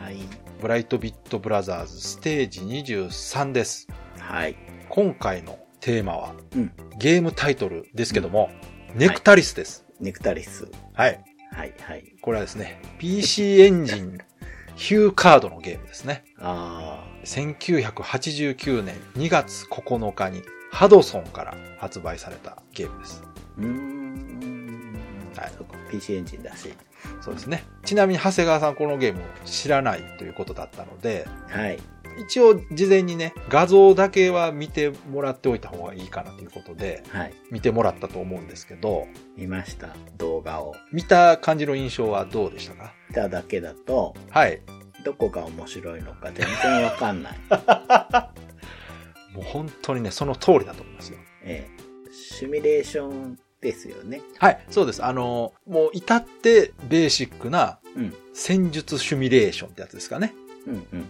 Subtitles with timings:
[0.00, 0.16] はい。
[0.60, 3.86] ブライトビットブラザーズステージ23です。
[4.18, 4.56] はい。
[4.88, 6.72] 今回のテーマはうん。
[6.98, 8.50] ゲームタイトルですけども、
[8.94, 9.84] ネクタリスです。
[10.00, 10.70] ネクタリス。
[10.94, 11.22] はい。
[11.52, 12.04] はい、はい。
[12.22, 14.18] これはですね、PC エンジン
[14.74, 16.24] ヒューカードのゲームですね。
[16.38, 20.42] あ1989年2月9日に
[20.72, 23.22] ハドソンから発売されたゲームです。
[23.58, 23.62] ー。
[23.62, 24.94] うーん。
[25.36, 26.72] はいそうか、PC エンジンだし。
[27.20, 27.64] そうですね。
[27.84, 31.78] ちなみに長谷川さんこのゲームを知らないということだったので、はい。
[32.18, 37.34] 一応事前にね、画像だけは見てもらっておいた方がいいかなということで、はい。
[37.50, 39.94] 見てもらったと思うんですけど、見ました。
[40.18, 40.74] 動画を。
[40.92, 42.92] 見た感じの印象はどうでしたか？
[43.08, 44.60] 見ただけだと、はい。
[45.04, 47.38] どこが面白いのか全然わかんない。
[49.32, 51.18] もう本当にね、その通りだと思いますよ。
[51.44, 52.12] ええ。
[52.12, 54.22] シミュレーションですよね。
[54.38, 55.04] はい、そうです。
[55.04, 58.14] あの、もう至ってベーシックなうん。
[58.32, 60.34] 戦術シミュレーションってやつですかね。
[60.66, 61.04] うん、うん、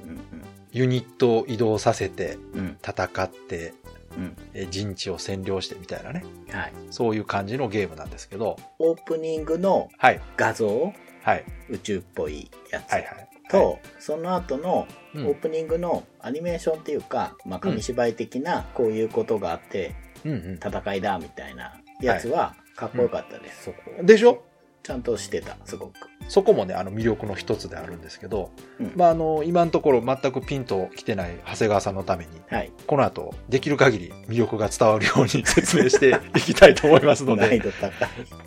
[0.73, 2.79] ユニットを移動させて、うん、うん。
[2.83, 3.75] 戦って、
[4.17, 4.37] うん。
[4.55, 6.25] え陣地を占領してみたいなね。
[6.49, 6.57] うん。
[6.57, 6.73] はい。
[6.91, 12.93] そういう感じのゲームなんですけど、オープニングのはい、画像、はい、宇宙っぽいやつ。
[12.93, 13.29] はい、はい。
[13.51, 20.55] と、その後のうんオープニングのアニメーションっていうか、まあ、紙芝居的なこういうことがあってうんうん。
[20.55, 24.43] 戦いだみたいなやつはかっこよかったです、そこでしょ？
[24.83, 25.93] ちゃんとしてたすごく。
[26.29, 28.93] そこもね、あの魅力の一つであるんですけど、うん。
[28.97, 32.73] まあ、あの、今のところ全くピンと来てない長谷川さんのために、はい。
[32.87, 37.61] この後、できる限り魅力が伝わるように 説明していきたいと思いますので、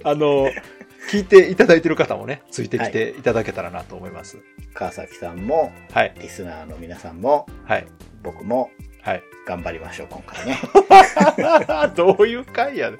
[0.04, 0.50] あの、
[1.12, 4.38] 聞いていただいている方もね、ついてきていただけたらなと思います。
[4.74, 7.86] 川崎さんもはい、リスナーの皆さんもはい、
[8.24, 8.72] 僕も
[9.04, 9.24] はい。
[9.46, 10.58] 頑張りましょう今回ね
[11.96, 13.00] どういう回やねん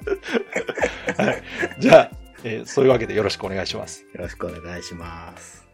[1.22, 1.42] はい。
[1.80, 2.10] じゃあ、
[2.44, 4.02] えーそういうわけでよろしくお願いします。
[4.02, 5.64] よろしくお願いします。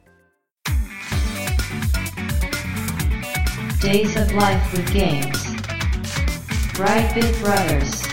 [3.82, 5.50] Days of Life with Games.
[6.74, 8.08] Brightbit Brothers.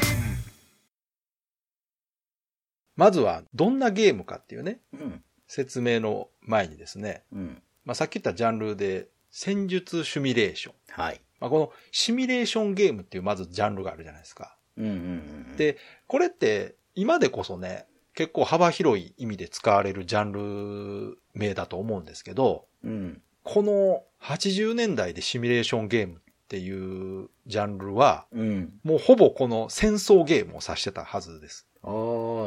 [2.95, 10.75] まずは、どんなゲームかっていうね、うん説明の前にですね、うんまあ、さっき言ったジャンルで、戦術シミュレーション。
[10.89, 14.57] はいまあ、このシミュレーションゲームっていうまずジャンルがあるじゃないですか。
[14.77, 15.77] うんうんうんで、
[16.07, 31.67] これって今でこそね、結構幅広い意味で使われるジャンル名だと思うんですけど、うんこの80年代でシミュレーションゲームっていうジャンルは、うんもうほぼこの戦争ゲームを指してたはずです。
[31.83, 31.91] ああ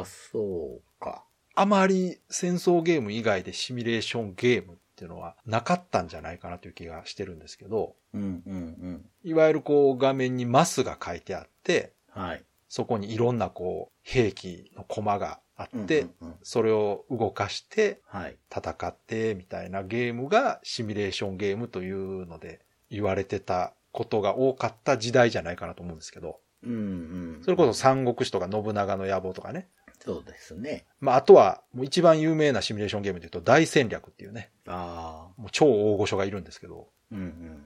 [0.04, 1.24] そうか
[1.54, 9.04] あまり戦争ゲーム以外でシミュレーションゲームっていうのはなかったんじゃないかなという気がしてるんですけど、うんうんうん。
[9.24, 12.44] いわゆるこう画面にマスが書いてあって、はい。
[12.68, 16.34] そこにいろんなこう兵器のコマがあって、うんうんうん。
[16.42, 18.36] それを動かしてはい。
[18.54, 27.38] 戦ってみたいなゲームがシミュレーションゲームというので言われてたことが多かった時代じゃないかなと思うんですけど、うんうん。
[27.42, 29.68] それこそ三国志とか信長の野望とかね。
[30.02, 30.86] そうですね。
[31.00, 35.40] まあ、あとは、もう一番有名なシミュレーションゲームで言うと、大戦略っていうね、ああ。
[35.40, 37.62] もう超大御所がいるんですけど、うんうん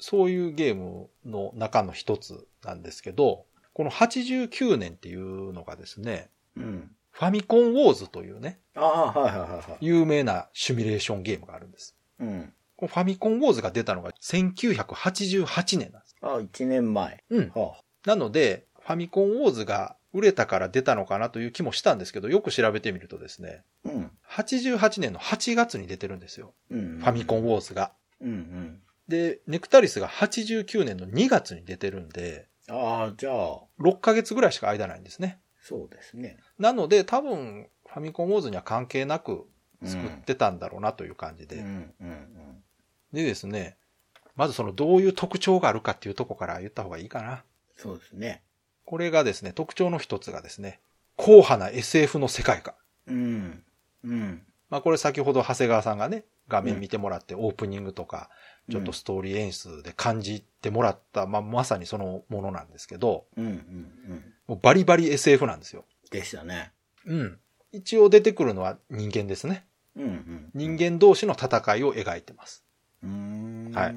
[0.00, 6.62] そういうゲームの中の一つなんですけど、この89年っていうのがですね、うん。
[6.62, 9.62] うんファミコンウォーズというね、ああはいはいはいはい。
[9.80, 11.94] 有名なシミュレーションゲームがあるんです。
[12.18, 12.52] うん。
[12.76, 16.16] このファミコンウォーズが出たのが1988年なんです。
[16.22, 17.22] あ一年前。
[17.30, 17.52] うん。
[17.54, 26.54] はなので、ファミコンウォーズが売れたから出たのかなという気もしたんですけど、よく調べてみるとですね、あうん88年の8月に出てるんですよ。
[26.70, 27.92] うんファミコンウォーズが。
[28.20, 35.40] うんうんで、ネクタリスが89年の2月に出てるんで、ああじゃあ6ヶ月ぐらいしか間ないんですね。
[35.60, 39.46] そうですねなので、多分、ファミコンウォーズには関係なく
[39.84, 41.56] 作ってたんだろうなという感じで。
[41.56, 41.64] うん
[42.00, 42.62] うんうん
[43.12, 43.76] でですね、
[44.34, 47.44] まずそのどういう特徴があるかっていうところから言った方がいいかな。
[47.76, 48.42] そうですね
[48.84, 50.80] これがですね、特徴の一つがですね、
[51.16, 52.74] 硬派な SF の世界観。
[53.06, 53.62] うん
[54.04, 58.30] うんまあこれ先ほど長谷川さんがね、画面見てもらってオープニングとか、
[58.70, 65.84] ちょっとストーリー演出で感じてもらった、まあまさにそのものなんですけど、うんうんうんもうバリバリ SF なんですよ。
[66.10, 66.72] でしたね
[67.06, 67.38] うん。
[67.72, 69.64] 一応出てくるのは人間ですね。
[69.96, 72.64] うんうん人間同士の戦いを描いてます。
[73.02, 73.72] うーん。
[73.74, 73.96] はい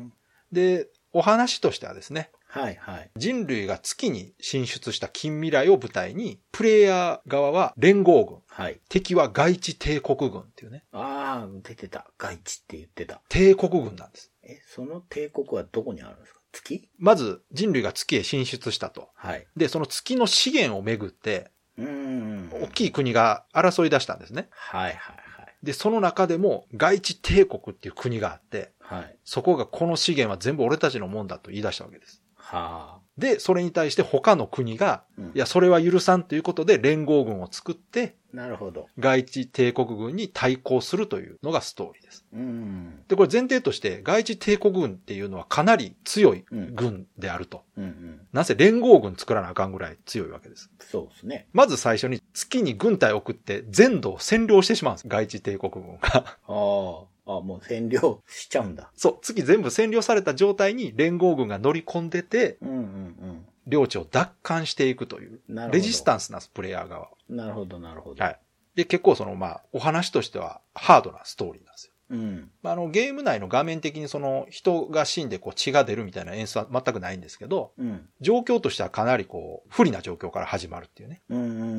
[0.51, 3.11] で、お話としてはですね、はいはい。
[3.15, 8.79] 人類が月に進出した近未来を舞台に、プレイヤー側は連合軍、はい。
[8.89, 12.07] 敵は外地帝国軍っていうね、ああ、出てた。
[12.17, 13.21] 外地って言ってた。
[13.29, 14.31] 帝国軍なんです。
[14.43, 16.39] え、その帝国はどこにあるんですか？
[16.51, 16.89] 月？
[16.97, 19.09] まず人類が月へ進出したと。
[19.15, 19.45] はい。
[19.55, 22.49] で、その月の資源をめぐって、うーん。
[22.63, 24.47] 大きい国が争い出したんですね。
[24.51, 25.55] はいはいはい。
[25.61, 29.17] で、その中でも外地帝国っていう国があって、はい。
[29.23, 32.23] そこがこの資源は全部俺たちのもんだと言い出したわけです。
[32.49, 35.03] はで、それに対して他の国が、あ。
[35.17, 38.87] うんいや、それは許さんということで連合軍を作って、なるほど。
[38.99, 42.25] 外地帝国軍に対抗するというのがストーリーです。
[42.31, 43.03] うん。
[43.07, 47.63] で、これ前提として、外地帝国軍っていうのはかなり強い軍であると。
[47.77, 48.21] うんうん。
[48.31, 50.69] なぜ連合軍作らなあかんぐらい強いわけです。
[50.79, 51.47] そうですね。
[51.53, 55.07] まず最初に月に軍隊を送って全土を占領してしまうんです。
[55.07, 56.09] 外地帝国軍が。
[56.13, 57.16] ああ。
[57.27, 58.89] あもう占領しちゃうんだ。
[58.95, 65.55] そう、月全部占領された状態に連合軍が乗り込んでて、うんうん領地を奪還していくという、うん。
[65.55, 65.77] なるほど。
[65.77, 67.09] レジスタンスなんです、プレイヤー側は。
[67.29, 68.23] なるほどなるほど。
[68.23, 68.39] はい。
[68.75, 71.93] で、結構その、まあ、お話としてはハードなストーリーなんですよ。
[72.09, 72.51] うん。
[72.61, 78.07] まあ、あの、ゲーム内の画面的にその、人が死んでこう血が出るみたいな演出は全くないんですけど、うん。
[78.21, 81.71] 状況としてはかなりこう、不利な状況から始まるっていうね、うんうんうんうんう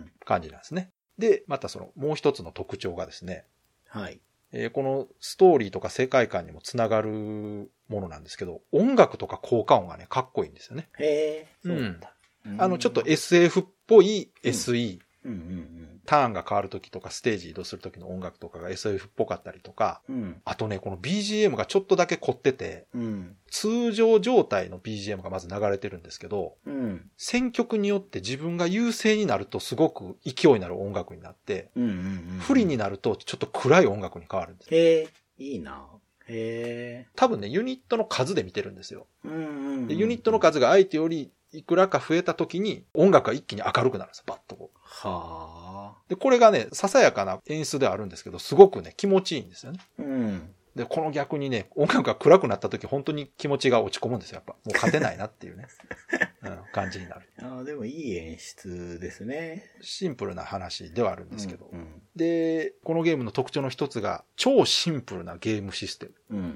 [0.00, 0.12] ん。
[0.26, 0.90] 感じなんですね。
[1.16, 3.46] で、またその、もう一つの特徴がですね、
[3.88, 4.20] はい。
[4.52, 10.88] えーこのストーリーとか世界観にもつながるものなんですけど、音楽とか効果音がね、かっこいいんですよね。
[10.98, 12.12] へえ、そうなんだ。
[12.58, 20.14] あの、ちょっと SF っぽい SE、うんうんターンが変わるときとかステージ移動するときの音楽とかが SF っぽかったりとか、うん。
[20.14, 20.42] うん。
[20.46, 23.36] あとね、この BGM がちょっとだけ凝ってて、うん。
[23.50, 27.10] 通常状態の BGM がまず流れてるんですけど、うん。
[27.18, 32.38] 選曲によって自分が優勢になるとすごく勢いになる音楽になって、うんうんうん。
[32.40, 34.74] 不利になるとちょっと暗い音楽に変わるんです。
[34.74, 35.84] へえ、いいな。
[36.26, 37.06] へえ。
[37.16, 39.06] 多分ね、ユニットの数で見てるんですよ。
[39.24, 39.88] うんうんうん。
[39.88, 44.24] でユニットの数が相手よりいくらか増えた時に音楽が一気に明るくなるんですよ。
[44.26, 44.78] バッとこう。
[44.84, 46.02] はあ。
[46.08, 49.80] で、これがね、ささやかな演出ではあるんですけど、すごくね、気持ちいいんですよね。
[49.98, 50.54] うん。
[50.74, 54.36] で、この逆にね、音楽が暗くなった時、本当に気持ちが落ち込むんですよ。
[54.36, 54.52] やっぱ。
[54.52, 55.66] もう勝てないなっていうね、
[56.42, 57.28] うん、感じになる。
[57.42, 59.72] ああ、でもいい演出ですね。
[59.80, 61.68] シンプルな話ではあるんですけど。
[61.72, 66.14] うんで、このゲームの特徴の一つが、超シンプルなゲームシステム。
[66.30, 66.38] うん。
[66.38, 66.46] うんう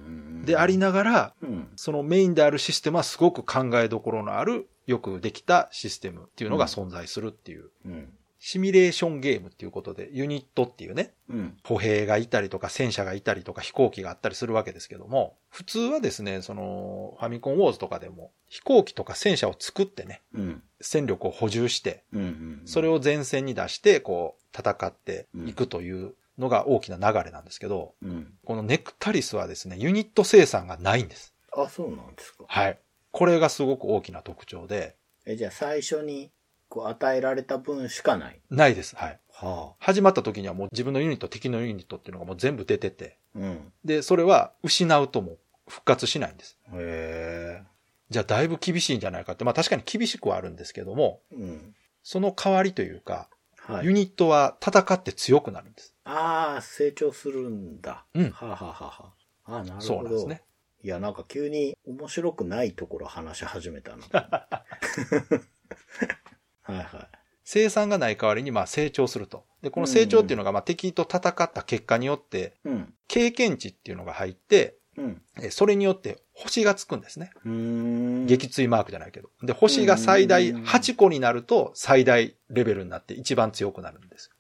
[0.40, 0.44] ん。
[0.44, 1.68] でありながら、うん。
[1.76, 8.12] そのメインであるシステムはすごく考えどころのある、よくできたシステムっていうのが存在するっていう、うん。
[8.44, 11.56] シミュレーションゲームっていうことで、ユニットっていうね、うん。
[11.62, 20.62] 歩兵がいたりとか戦車がいたりとか飛行機があったりするわけですけども、普通はですね、そのファミコンウォーズとかでも飛行機とか戦車を作ってね、うん。
[20.81, 22.02] 戦力を補充して。
[22.64, 28.35] それを前線に出して、こう、戦っていくというのが大きな流れなんですけど、うん。
[28.44, 31.32] このネクタリスはですね、ユニット生産がないんです。
[31.56, 32.44] あ、そうなんですか。
[32.49, 32.78] はい。
[33.12, 36.32] これがすごく大きな特徴で、え、じゃあ最初に、
[36.69, 38.41] こう、与えられた分しかない？
[38.50, 38.97] ないです。
[38.97, 39.20] はい。
[39.31, 39.75] はあ。
[39.79, 43.73] 始まった時にはもう自分のユニット、敵のユニットっていうのがもう全部出てて、うん。
[43.85, 45.38] で、それは失うともう
[45.69, 46.59] 復活しないんです。
[46.73, 47.62] へえ。
[48.11, 51.75] じゃあだいぶ厳しいんじゃないかって、まあ確かに厳しくはあるんですけども、うん。
[52.03, 53.29] その代わりというか、
[53.59, 53.87] はい。
[53.87, 55.95] ユニットは戦って強くなるんです。
[56.04, 58.07] ああ、成長するんだ。
[58.14, 59.12] うんはあ、はあはあは
[59.45, 59.83] あ、ああ、なるほど。
[59.83, 60.42] そうなんですね。
[60.84, 64.04] いや、なんか急に面白くないところ話し始めたな。
[66.62, 67.08] はいは
[67.44, 69.44] 生産がない代わりにまあ成長すると。
[69.62, 72.56] で、この成長っていうのがまあ敵と戦った結果によって。
[73.08, 75.22] 経験値っていうのが入って、うん。
[75.40, 77.30] えそれによって星がつくんですね。
[77.44, 79.30] 撃墜マークじゃないけど。
[79.42, 84.30] で、星が最大8個になると最大レベルになって一番強くなるんです。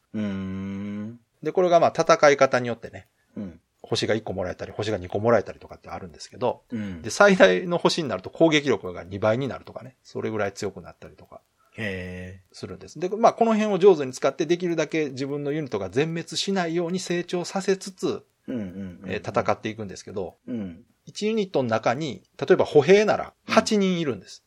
[1.42, 3.60] で、これがまあ戦い方によってね、うん。
[3.92, 7.02] 星が1個もらえたり、星が2個もらえたりとかってあるんですけど、うん。
[7.02, 11.42] で、最大の星になると攻撃力が2倍になるとかね、それぐらい強くなったりとか
[11.76, 12.98] へするんです。
[12.98, 20.84] で、まあこの辺を上手に使ってできるだけ自分のユニットが全滅しないように成長させつつ、戦っていくんですけど、うん。
[21.06, 24.42] 1ユニットの中に、例えば歩兵なら8人いるんです。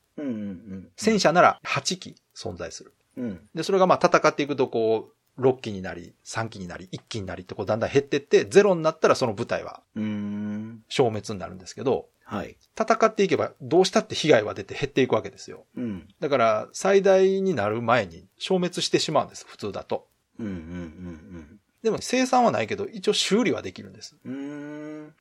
[0.96, 2.94] 戦車なら8機存在する。
[3.18, 3.42] うん。
[3.54, 10.84] で、それがまあ戦っていくとこう、6機になり、3機になり、1機になりってこうだんだん減ってって、ゼロになったらその部隊はうーん。
[10.90, 12.58] 消滅になるんですけど、はい。
[12.80, 15.66] 戦っていけばどうしたって被害は出て減っていくわけですよ。
[15.76, 16.08] うん。
[16.20, 20.08] だから最大になる前に消滅してしまうんです、普通だと。
[20.40, 24.16] うんうんうんでも生産はないけど一応修理はできるんです。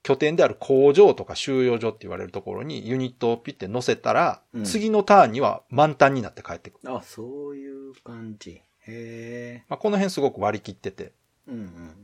[0.02, 6.90] 拠点である工場とか収容所って言われるところにユニットをピッて乗せたら、うん次のターンには満タンになって帰ってくる。
[6.90, 8.62] あ、そういう感じ。
[8.86, 9.64] へえ。
[9.68, 11.12] まあ、この辺すごく割り切ってて、
[11.48, 11.94] うんうん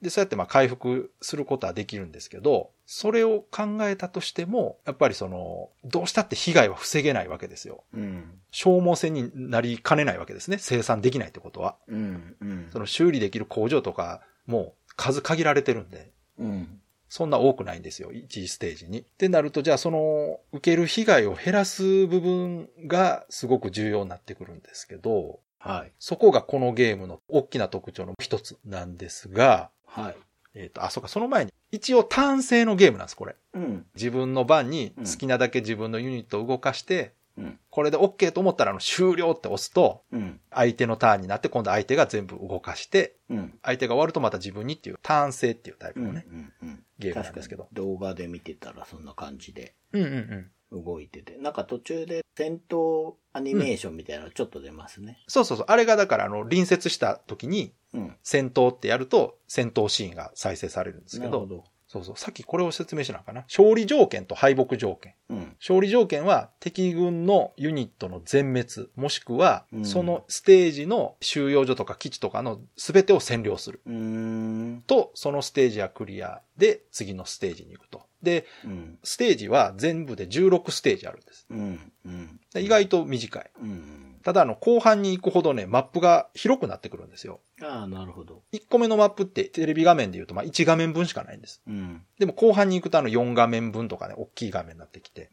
[0.00, 7.82] で、そうやってまあ回復することはできるんですけど、それを考えたとしても、やっぱりその、どうしたって被害は防げないわけですよ。
[7.92, 8.38] うん。
[8.52, 10.58] 消耗戦になりかねないわけですね。
[10.58, 11.76] 生産できないってことは。
[11.88, 12.36] うん。
[12.40, 12.68] うん。
[12.72, 16.80] その修理できる工場とかも数限られてるんで、うん。
[17.08, 18.12] そんな多くないんですよ。
[18.12, 19.00] 1ステージに。
[19.00, 25.92] ってなると、じゃあその、受ける被害を減らす部分がすごく重要になってくるんですけど、はい。
[25.98, 30.16] そこがこのゲームの大きな特徴の一つなんですが、はい。
[30.54, 33.36] えっ、と、あ、そうか、その前に、一応単性のゲームなんです、これ。
[33.54, 33.86] うん。
[33.94, 37.58] 自分の番に好きなだけ自分のユニットを動かして、うん。
[37.70, 40.40] これで OK と思ったらあの終了って押すと、うん。
[40.50, 43.58] 相手のターンになって今度相手が全部動かして、うん。
[43.62, 46.06] 相手が終わるとまた自分にっていう単性っていうタイプうん。
[46.08, 46.26] のね、
[46.62, 46.84] うん。
[46.98, 47.68] ゲームなんですけど。
[47.72, 50.50] 動画で見てたらそんな感じでうんうんうん。
[50.72, 51.36] 動いてて。
[51.38, 55.22] なんか途中で戦闘アニメーションみたいなのちょっと出ますね。
[55.26, 55.66] そうそうそう。
[55.68, 58.16] あれがだからあの、隣接した時にうん。
[58.22, 61.64] 戦闘ってやると戦闘シーンが再生されるんですけど、なるほど。
[61.86, 62.16] そうそう。
[62.18, 63.46] さっきこれを説明しなあかな？
[63.48, 65.14] 勝利条件と敗北条件。
[65.30, 65.56] うん。
[65.58, 73.80] 勝利条件は敵軍のユニットの全滅、もしくはうんそのステージの収容所とか基地とかの全てを占領する。
[73.86, 74.84] うーん。
[74.86, 78.02] と、そのステージはクリアで次のステージに行くと。
[78.22, 78.98] で、うん。
[79.02, 81.46] ステージは全部で16ステージあるんです。
[81.50, 81.92] うん。
[82.04, 82.40] うん。
[82.52, 83.50] で意外と短い。
[83.60, 84.08] うん。
[84.22, 87.40] ただあの、後半に行くほどね、マップが広くなってくるんですよ。
[87.62, 88.42] ああ、なるほど。
[88.52, 91.62] 1個目のマップってテレビ画面で言うと、まあ1画面分しかないんです。
[91.66, 92.02] うん。
[92.18, 95.30] でも後半に行くとあの4画面分とかね、大きい画面になってきて。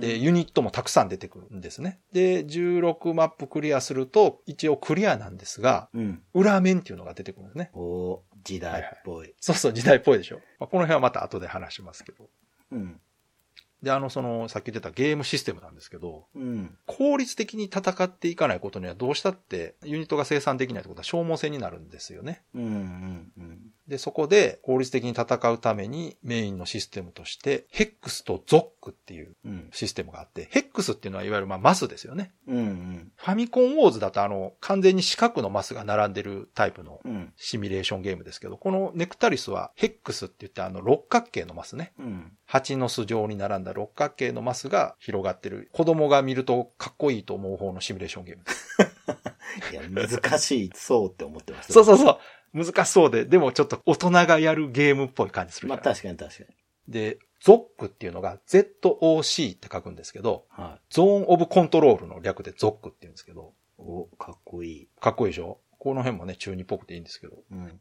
[0.00, 2.00] で、ユニットもたくさん出てくるんですね。
[2.12, 6.22] で、16マップクリアすると、一応クリアなんですが、うん。
[6.34, 7.70] 裏面っていうのが出てくるんですね。
[8.46, 9.34] 時代っぽい。
[9.40, 10.36] そうそう、時代っぽいでしょ。
[10.58, 12.28] まあ、この辺はまた後で話しますけど。
[12.70, 13.00] うん。
[13.82, 16.78] で、あの、その、さっき言ってたゲームシステムなんですけど、うん。
[16.86, 22.42] 効率的に戦っていかないことにはどうしたってユニットが生産できないってことは消耗戦になるんですよね。
[22.54, 22.64] うん。
[22.64, 23.32] うん。
[23.36, 23.60] うん。
[23.88, 29.68] で、そこで効率的に戦うためにメインのシステムとして、ヘックスとゾックっていううん。
[29.72, 32.32] システムがあって、ヘックスっていうのはいわゆるまあマスですよね。
[32.48, 32.56] うん。
[32.56, 33.12] うん。
[33.16, 37.32] ファミコンウォーズだとあの、完全に四角のマスが並んでるタイプのうん。
[37.36, 41.92] シミュレーションゲームですけど、このネクタリスはヘックスって言ってあの六角形のマスね。
[41.98, 42.32] うん。
[42.44, 45.70] 蜂の巣状に並んだ六角形のマスが広がってる。
[45.72, 48.76] 子供が見るとかっこいいと思う方のシミュレーションゲームです。
[49.72, 51.72] いや、難しいそうって思ってます。
[51.72, 52.18] そうそうそう。
[52.52, 55.94] 難しそうで、でもちょっと大人がやるゲームっぽい感じするじまあゃない。
[55.94, 56.92] 確かに確かに。
[56.92, 63.82] で、ゾックっていうのが ZOC って書くんですけど、はゾーンオブコントロールの略でゾックって言うんですけど、い。
[63.82, 64.88] お、かっこいい。
[65.00, 65.58] かっこいいでしょ？
[65.78, 67.36] この辺もね、中二っぽくていいんですけど。
[67.50, 67.58] うん。
[67.58, 67.72] うん。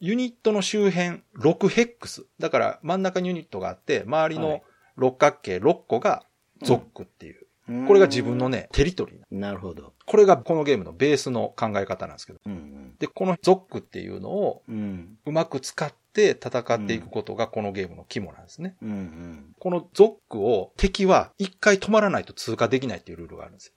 [0.00, 2.24] ユニットの周辺、6ヘックス。
[2.38, 4.62] だから真ん中にユニットがあって、周りのはい
[4.96, 6.24] 六角形6個が
[6.62, 7.46] ゾックっていう。
[7.68, 8.48] うんこれが自分の。
[8.48, 9.48] ね、テリトリーな。
[9.48, 9.94] なるほど。
[10.10, 12.40] これがこのゲームのベースの考え方なんですけど。
[12.44, 12.96] うん。
[12.98, 15.16] で、このゾックっていうのをうん。
[15.24, 18.76] うまく使って戦っていくことがこのゲームの肝なんですね。
[18.82, 18.90] うん。
[18.90, 19.44] うん。
[19.58, 23.74] このゾックを敵は一回止まらないと通過できないっていうルールがあるんですよ。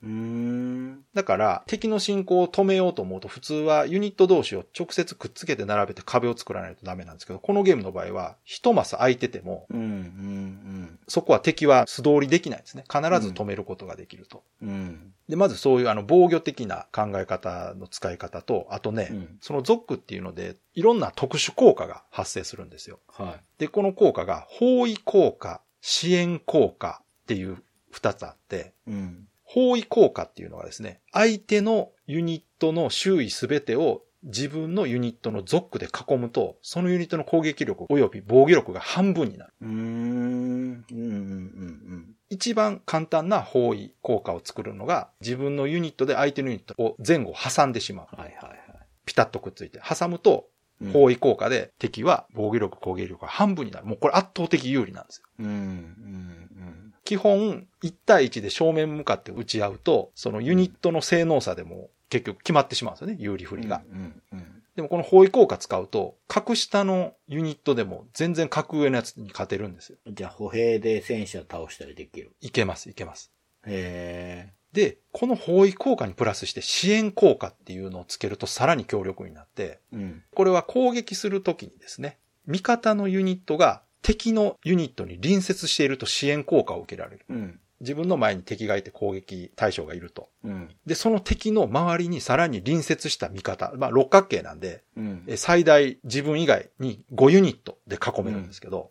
[1.13, 9.79] だから敵の進行を止めようと思うと普通はユニット同士を直接くっつけて並べて壁を作らないとダメなんですけど、このゲームの場合は一マス空いててもうん。
[9.79, 10.99] うん。
[11.07, 12.83] そこは敵は素通りできないんですね。
[12.91, 14.43] 必ず止めることができると。
[14.61, 14.69] うん。
[14.69, 15.13] うん。
[15.29, 22.99] で、まずそういうあの防御的な考え方の使い方と、あとね、うんそのゾックっていうのでいろんな特殊効果が発生するんですよ。
[23.07, 27.57] はで、この効果が包囲効果、支援効果っていう
[27.91, 28.91] 二つあって、い。
[28.91, 29.27] うん。
[29.43, 39.53] 包囲効果っていうのがですね、相手のユニットの周囲すべてを自分のユニットのゾックで囲むと、そのユニットの攻撃力及び防御力が半分になる。
[39.61, 39.71] うーん。
[39.71, 40.85] うん。
[40.91, 40.95] うん。
[40.95, 42.15] うん。
[42.29, 48.07] 一番簡単な包囲効果を作るのが、自分のユニットで相手のユニットを前後挟んでしまう。
[48.15, 48.59] はいはいはい。
[49.05, 49.79] ピタッとくっついて。
[49.79, 50.52] 挟むと、うん
[50.91, 53.85] 包囲効果で敵は防御力、攻撃力が半分になる。
[53.85, 55.25] もうこれ圧倒的有利なんですよ。
[55.39, 55.47] うん。
[55.47, 56.93] うん。
[57.05, 63.81] 基本、1対1で正面向かって打ち合うと、そのユニットの性能差でも結局決まってしまうんですよね、有利不利が。
[63.91, 64.21] うん。
[64.31, 64.63] うん。
[64.75, 69.97] でもこの包囲効果使うと、格下のユニットでも全然格上のやつに勝てるんですよ。
[70.07, 72.31] じゃあ、歩兵で戦車倒したりできる。
[72.41, 73.31] いけます、いけます。
[73.65, 79.95] へで、この包囲効果にプラスして支援効果っていうのをつけるとさらに強力になって、え。
[79.95, 80.23] うん。
[80.33, 87.25] これは攻撃するときにですね、味方のユニットが敵のユニットに隣接していると支援効果を受けられる。
[87.29, 87.59] うん。
[87.81, 90.29] 自分の前に敵がいて攻撃対象がいると。
[90.43, 90.69] うん。
[90.85, 95.23] で、その敵の周りにさらに隣接した味方、まあ六角形なんで、うん。
[95.27, 98.89] え最大自分以外に5ユニットで囲めるんですけど。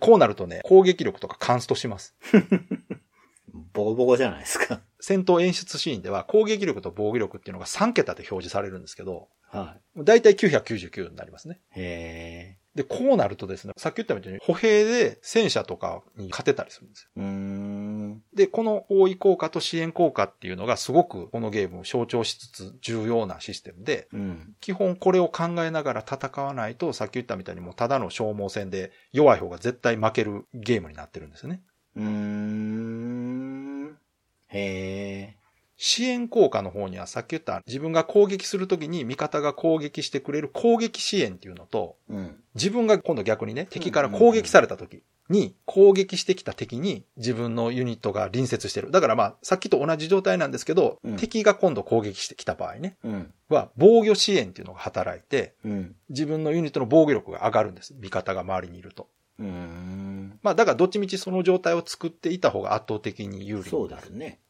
[0.00, 2.14] こうなるとね、攻撃力とかカンストします。
[3.72, 4.80] ボコボコじゃないですか。
[5.00, 11.60] 戦闘演出シーンでは攻撃力と防御力っていうのが3桁で表示されるんですけど、はだいたい999になりますね。
[11.76, 11.80] い。
[11.80, 17.10] へで、こうなるとですね、さっき言ったみたいに歩兵で戦車とかに勝てたりするんですよ。
[17.18, 17.20] え。
[17.20, 18.22] うーん。
[18.34, 24.54] で、この包囲効果と支援効果っていうのがすごくこのゲームを象徴しつつ重要なシステムで、うん。
[24.60, 31.62] 基本これを考えながら戦わないと、さっき言ったみたいにもうただの消耗戦で弱い方が絶対負けるゲームになってるんですね。
[31.94, 33.23] うーん。
[34.54, 35.44] へえ。
[35.76, 42.36] 支援効果の方にはさっき言った自分が攻撃するときに味方が攻撃してくれる攻撃支援っていうのと、うん。
[42.54, 48.92] 自分が今度逆にね、敵から攻撃されたときに攻撃してきた敵に自分のユニットが隣接してる。
[48.92, 53.32] だからまあさっきと同じ状態なんですけど、うん敵が今度攻撃してきた場合ね、うん。
[53.48, 55.96] は防御支援っていうのが働いて、うん。
[56.08, 57.94] 自分のユニットの防御力が上がるんです。
[57.98, 59.08] 味方が周りにいると。
[59.38, 60.38] うーん。
[60.42, 64.02] まあだからどっちみちその状態を作っていた方が圧倒的に有利そうになる。
[64.02, 64.40] ですね。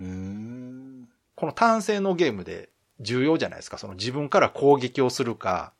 [0.00, 1.08] うん。
[1.34, 2.70] この単性のゲームで
[3.00, 3.78] 重要じゃないですか。
[3.78, 5.72] その自分から攻撃をするか、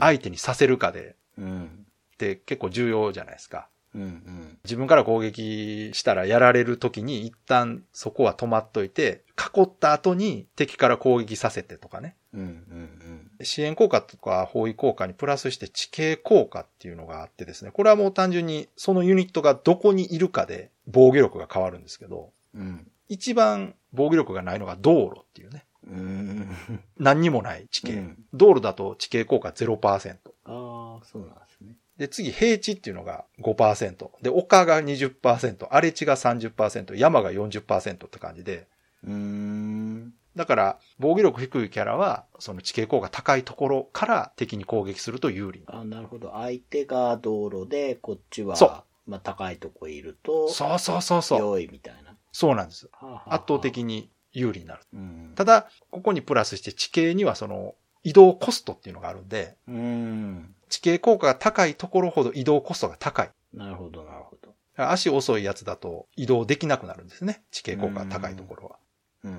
[0.00, 1.86] 相手にさせるかでうん。
[2.14, 3.68] って結構重要じゃないですか。
[3.94, 4.58] うん。
[4.64, 12.16] 自分から攻撃したらやられる時に一旦そこは止まっといて、囲った後に敵から攻撃させてとかね。
[12.34, 13.25] うん。
[13.42, 17.70] 支援効果とか包囲効果にプラスして地形効果っていうのがあってですね。
[17.70, 22.90] これはもう単純にそのユニットがどこにいるかで防御力が変わるんですけど、うん。
[23.08, 25.64] 一番防御力がないのが道路っていうね。
[25.86, 26.56] うん。
[26.98, 27.92] 何にもない地形。
[27.92, 30.16] うん道路だと地形効果0%。
[30.44, 31.76] ああ、そうなんですね。
[31.96, 34.10] で、次、平地っていうのが5%。
[34.22, 38.66] で、丘が20%、荒れ地が30%、山が40%って感じで、
[39.04, 40.12] うーん。
[40.36, 45.78] だから、防御力低いキャラは、その地形効果高いところから敵に攻撃すると有利になる。
[45.80, 46.32] あなるほど。
[46.32, 51.38] 相手が道路で、こっちは、そうまあ、高いとこいると、そうそうそうそう。
[51.38, 52.14] 良いみたいな。
[52.32, 52.88] そうなんです。
[52.92, 54.82] はあはあはあ圧倒的に有利になる。
[54.92, 55.32] うん。
[55.34, 60.54] ただ、ここにプラスして地形にはその移動コストっていうのがあるんで、うん。
[60.68, 63.30] 地形効果が高いところほど移動コストが高い。
[63.54, 64.54] なるほど、なるほど。
[64.76, 67.42] 足遅いやつだと移動できなくなるんですね。
[67.50, 68.76] 地形効果が高いところは。
[69.24, 69.38] うんうん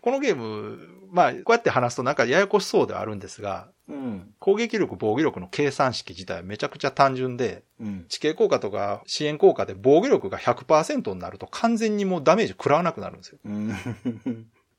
[0.00, 0.78] このゲーム、
[1.10, 3.96] まあ、こうやって話すとなんかややこしそうではあるんですが、うん。
[3.96, 4.34] うん。
[4.38, 8.06] 攻撃力、防御力の計算式自体はめちゃくちゃ単純で、うん。
[8.08, 13.38] 地形効果とか支援効果で防御力が100%になると完全にもうダメージ食らわなくなるんですよ。
[13.44, 13.68] うん。
[13.74, 13.86] だか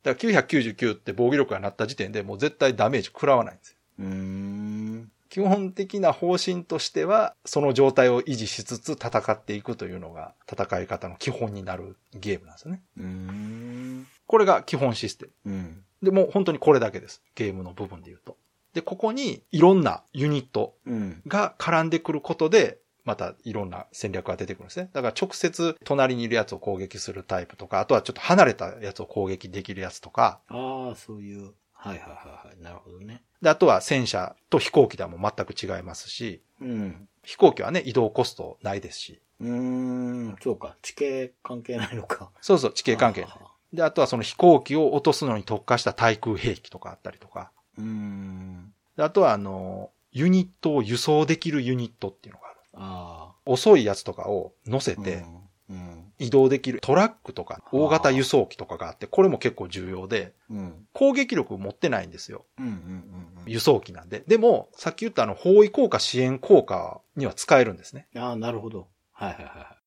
[0.04, 3.78] ら999って防御力がなった時点でもう絶対ダメージ食らわないんですよ。
[4.00, 5.12] うん。
[5.32, 12.82] 基本的な方針としては、その状態を維持しつつ戦っていくというのが戦い方の基本になるゲームなんですよね。
[14.32, 14.34] うん。
[14.34, 15.52] これが基本システム。
[15.52, 15.84] うん。
[16.02, 17.22] で、もう本当にこれだけです。
[17.36, 18.38] ゲームの部分で言うと。
[18.74, 21.22] で、ここにいろんなユニットうん。
[21.28, 24.90] が絡んでくることで、またいろんな戦略が出てくるんですね。
[24.94, 31.54] だから直接隣にいるやつを攻撃するタイプとか、あとはちょっと離れたやつを攻撃できるやつとか、ああ、そういう。
[31.74, 32.64] はいはいはいはい。
[32.64, 33.24] なるほどね。
[33.42, 37.08] で、あとは戦車と飛行機ではもう全く違いますし、うん。
[37.24, 40.36] 飛行機はね、移動コストないですし、うーん。
[40.44, 40.78] そうか。
[40.84, 42.30] 地形関係ないのか。
[42.40, 43.30] そうそう、地形関係は。
[43.30, 48.74] ははで、あとはその飛行機を落とすのに特化した対空兵器とかあったりとか、うーん。
[48.98, 52.60] であとはあの、ユニットを輸送できるユニットっていうのがある。
[52.74, 54.96] あ遅いやつとかを乗せあ。
[54.96, 55.24] て
[55.70, 56.12] うん。
[56.20, 60.58] 移動できるトラックとか大型輸送機とかがあって、これも結構重要で、うん。
[60.58, 60.88] うん。
[60.94, 62.46] 攻撃力持ってないんですよ。
[62.60, 62.66] うん。
[62.66, 62.72] うん。
[62.74, 63.52] うん。
[63.52, 64.24] 輸送機なんで。
[64.28, 68.08] でも、さっき言ったあの、包囲効果支援効果には使えるんですね。
[68.16, 68.90] ああ、なるほど。
[69.14, 69.78] はいはいはいは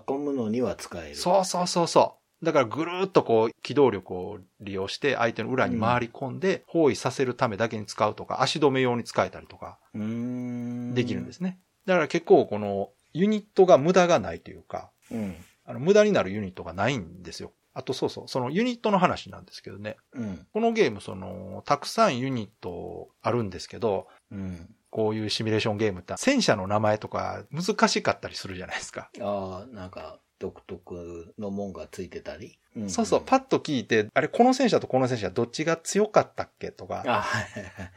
[0.00, 0.12] い。
[0.14, 1.14] 囲むのには使える。
[1.14, 2.23] そうそうそうそう。
[2.44, 9.78] だからぐるーっとこう、機動力を利用して相手の裏に回り込んで、包囲させるためだけに使うとか、足止め用に使えたりとか。
[9.92, 11.58] できるんですね。
[11.86, 15.36] だから結構この、ユニットが無駄がないというか、うん。
[15.64, 17.52] あの、無駄になるユニットがないんですよ。
[17.72, 19.96] あとそうそう、そのユニットの話なんですけどね。
[20.12, 20.46] うん。
[20.52, 24.68] このゲーム、その、たくさんユニットあるんですけど、うん。
[24.90, 29.10] こういうシミュレーションゲームって戦車の名前とか難しかったりするじゃないですか。
[29.20, 32.58] ああ、なんか、独特のもんがついてたり。
[32.78, 37.92] んそうそう、パッと聞いて、あれ、この戦車とこの戦車どっちが強かったっけとか、あはいはいはい。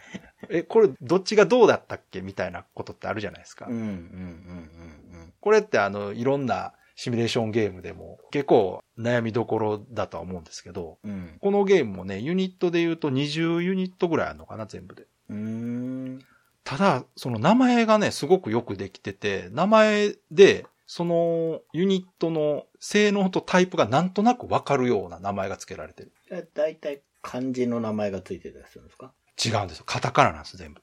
[0.60, 3.66] え、これどっちがどうだったっけみたいなことってあるじゃないですか。
[3.68, 11.38] うんうんうんこれってあの、いろんなシミュレーションゲームでも結構悩みどころだとは思うんですけど、うんうん。
[11.40, 15.06] このゲームもね、ユニットで言うと20ユニットぐらいあるのかな、全部で。
[15.30, 16.20] うーん。
[16.64, 26.14] ただ、その名前がね、すごくよくできてて、名前で、そのユニットの性能とタイプがなんとなくわかるような名前が付けられてる。
[26.32, 29.14] えだいたい漢字の名前がついてたりするんですか？
[29.44, 29.84] 違うんですよ。
[29.86, 30.82] カタカナなんです、全部。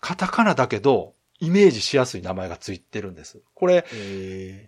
[0.00, 3.42] カタカナだけど、イメージしやすい名前が付いてるんです。
[3.54, 3.84] これ。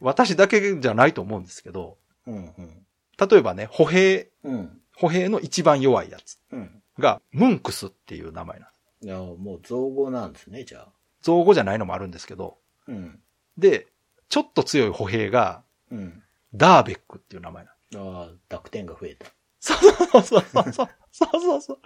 [0.01, 2.87] 私だけじゃないと思うんですけど、うんうん。
[3.31, 4.81] 例えばね、歩兵、うん。
[4.97, 6.39] 歩兵の一番弱いやつ。
[6.51, 6.83] うん。
[6.99, 9.07] が、ムンクスっていう名前なんです。
[9.07, 10.89] いや、もう造語なんですね、じゃあ。
[11.23, 13.21] 造語じゃないのもあるんですけど、うん。
[13.57, 13.87] で、
[14.33, 16.23] ちょっと強い歩兵が、うん。
[16.55, 17.71] ダーベックっていう名前な。
[17.97, 19.27] ああ、濁点が増えた。
[19.61, 20.43] そうそうそう
[20.73, 20.89] そう。
[21.13, 21.79] そうそうそう。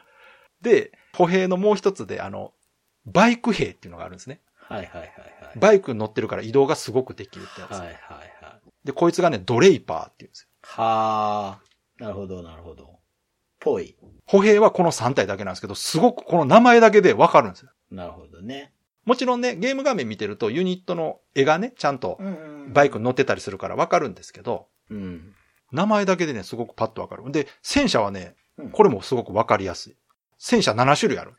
[0.62, 2.52] で、歩兵のもう一つで、あの、
[3.04, 4.38] バイク兵っていうのがあるんですね。
[4.54, 5.06] はいはいはいは
[5.56, 5.59] い。
[5.59, 7.72] バイクに乗ってるから移動がすごくできるってやつ。
[7.72, 8.61] はいはいはい。
[8.85, 10.48] で、こいつがね、ドレイパーっていうんですよ。
[10.62, 11.61] はあ。
[11.98, 13.00] なるほどなるほど。
[13.59, 13.96] ぽい。
[14.24, 17.72] 歩兵はこの3体だけなんですけど、すごくこの名前だけでわかるんですよ。
[17.90, 18.72] なるほどね。
[19.07, 25.35] もちろんね、ゲーム画面見てるとユニットの絵がね、ちゃんとんバイクに乗ってたりするからわかるんですけど、うん。
[25.73, 27.31] 名前だけでね、すごくパッとわかる。
[27.31, 29.97] で、戦車はねうん、これもすごくわかりやすい。
[30.38, 31.35] 戦車7種類ある。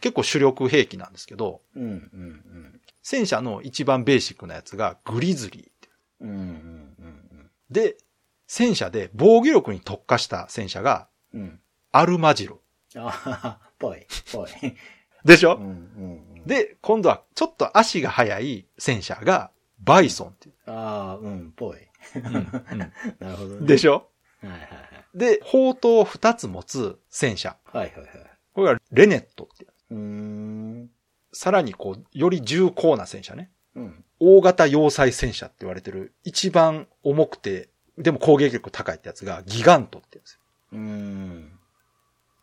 [0.00, 5.88] 結構主力兵器なんですけど、うんうん戦車の一番ベーシックなやつがグリズリーって。
[6.20, 6.30] うん。
[6.30, 6.44] うんうんう
[7.44, 7.96] んで、
[8.46, 11.40] 戦車で防御力に特化した戦車がうん。
[11.40, 11.60] うん。
[11.92, 12.60] アルマジロ。
[12.96, 14.48] あぽい、ぽい。
[15.24, 21.78] でしょ、うんうんうん。、で、今度はちょっと足が速い戦車がバイソンっていああ、うん、ぽい。
[21.78, 21.88] う。
[22.16, 22.46] うんうん
[23.20, 23.66] なるほどね。
[23.66, 24.10] でしょ？
[24.42, 24.68] はいはい
[25.14, 27.56] で、砲塔を2つ持つ戦車。
[27.72, 27.86] はい。
[27.86, 28.30] はいはいはい。
[28.52, 29.70] これがレネットっていう。
[29.90, 30.90] うーん。
[31.32, 33.50] さらにこう、より重厚な戦車ね。
[33.74, 34.04] うん。
[34.20, 40.40] 大型要塞戦車って言われてる、一番重くて、でも攻撃力高いってやつがギガントって言うんですよ。
[40.72, 41.58] うーん。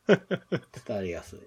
[0.88, 1.40] 伝わりやすい。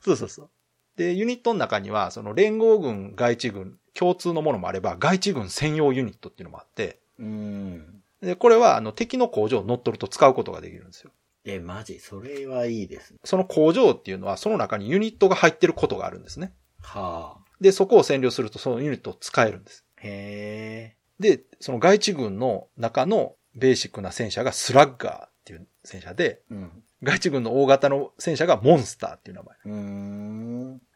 [0.00, 0.50] そうそうそう。
[0.98, 8.02] で、ユニットの中には、その連合軍、外地軍、共通のものもあれば、外地軍専用ユニットっていうのもあって、うーん。
[8.20, 11.12] で、これはあの敵の工場を乗っ取ると使うことができるんですよ。
[11.44, 12.00] え、マジ？
[12.00, 13.18] それはいいですね。
[13.24, 16.52] その工場っていうのは、その中にユニットが入ってることがあるんですね。
[16.82, 17.44] はあ。
[17.60, 19.84] で、そこを占領するとそのユニットを使えるんです。
[20.02, 20.96] へえ。
[21.20, 26.82] で、その外地軍の中のベーシックな戦車がスラッガーっていう戦車で、うん。
[27.02, 29.56] 外地軍の大型の戦車がモンスターっていう名前。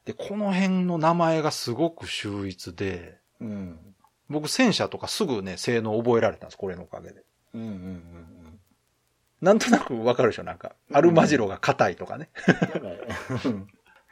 [0.05, 3.79] で、この辺の名前がすごく秀逸で、うん。
[4.29, 7.23] 僕戦車とかすぐね、性能覚えられたんです、これのおかげで。
[7.55, 8.43] うんうんうん
[9.43, 12.31] なんとなくわかるでしょなんか、アルマジロが硬いとかね。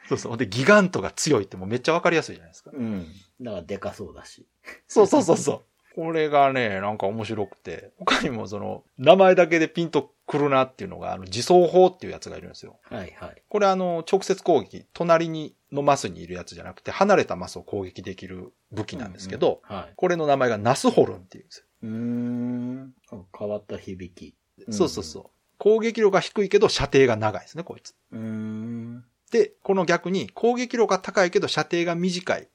[0.09, 0.37] そうそう。
[0.37, 2.71] で、ギガントが強いってもうめっちゃわかりやすいじゃないですか。
[2.73, 3.07] うん。
[3.39, 4.45] だからでかそうだし。
[4.89, 5.61] そうそうそうそう。
[5.95, 12.79] これがね、なんか面白くて、他にもその、名前だけでピンとくるなっていうのが、あの、自走砲っていうやつがいるんですよ。
[12.83, 13.41] はいはい。
[13.47, 19.93] これあの、直接攻撃、隣にのマスにいるやつじゃなくて、離れたマスを攻撃できる武器なんですけど、うんうんはい。
[19.95, 21.65] これの名前がナスホルンっていうんですよ。
[21.83, 22.93] うーん。
[23.37, 24.35] 変わった響き。
[24.69, 25.25] そうそうそう。
[25.57, 27.95] 攻撃力が低いけど射程が長いですね、こいつ。
[28.11, 28.17] う。
[28.17, 29.03] ん。
[29.31, 32.49] で、この逆に攻撃力が高いけど射程が短い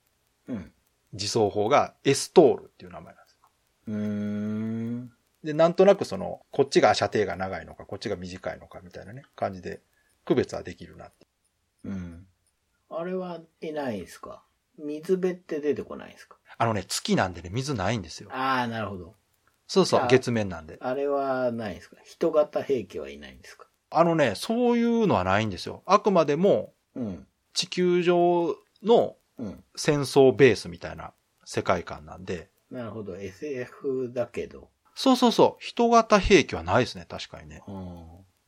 [0.48, 0.72] うん。
[1.12, 3.38] 自走砲がエストールっていう名前なんです。
[3.88, 5.12] うーん。
[5.42, 9.80] で、なんとなくその、こっちが射程が長いのか、こっちが短いのかみたいなね、感じで
[10.24, 11.26] 区別はできるなって。
[11.84, 12.26] うん。
[12.90, 14.42] あれはいないですか？
[14.78, 16.36] 水辺って出てこないですか？
[16.58, 18.30] あのね、月なんでね、水ないんですよ。
[18.32, 19.14] ああ、なるほど。
[19.68, 20.78] そうそうあ、月面なんで。
[20.80, 21.96] あれはないですか？
[22.04, 23.66] 人型兵器はいないんですか？
[23.90, 25.82] あのね、そういうのはないんですよ。
[25.86, 27.26] あくまでもうん。
[27.52, 29.64] 地球上のうん。
[29.76, 31.12] 戦争ベースみたいな
[31.44, 33.16] 世界観なんで、なるほど。
[33.16, 34.70] SF だけど。
[34.94, 37.62] そうそうそう、人型兵器はないですね、確かにね。
[37.68, 37.96] うん。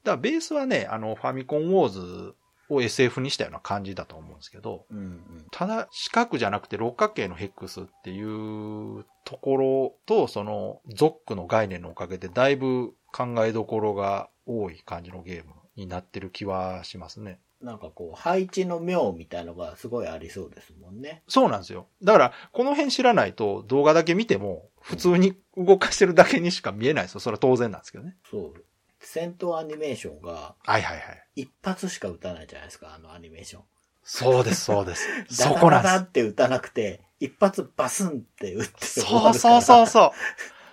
[0.02, 2.34] だからベースはね、あの、ファミコンウォーズ
[2.68, 5.46] を SF にしたような感じだと思うんですけど、うんうん。
[5.50, 17.40] ただ四角じゃなくて六角形のヘックスっていうところと、そのゾックの概念のおかげでだいぶ考えどころが多い感じのゲームになってる気はしますね。
[17.60, 21.22] なんかこう、配置の妙みたいのがすごいありそうですもんね。
[21.26, 21.88] そうなんですよ。
[22.02, 27.20] だから、この辺知らないと動画だけ見ても、普通に動かしてるだけにしか見えないですよ。
[27.20, 28.16] それは当然なんですけどね。
[28.30, 28.64] そう。
[29.00, 31.24] 戦闘アニメーションがはいはいはい。
[31.36, 33.62] 一発しか撃たないじゃないですか、あのアニメーション。
[34.02, 35.06] そうです、そうです。
[35.30, 35.92] そダこなんです。
[35.92, 40.10] ダダダって撃たなくて、一発バスンって撃って終そうそうそうそう。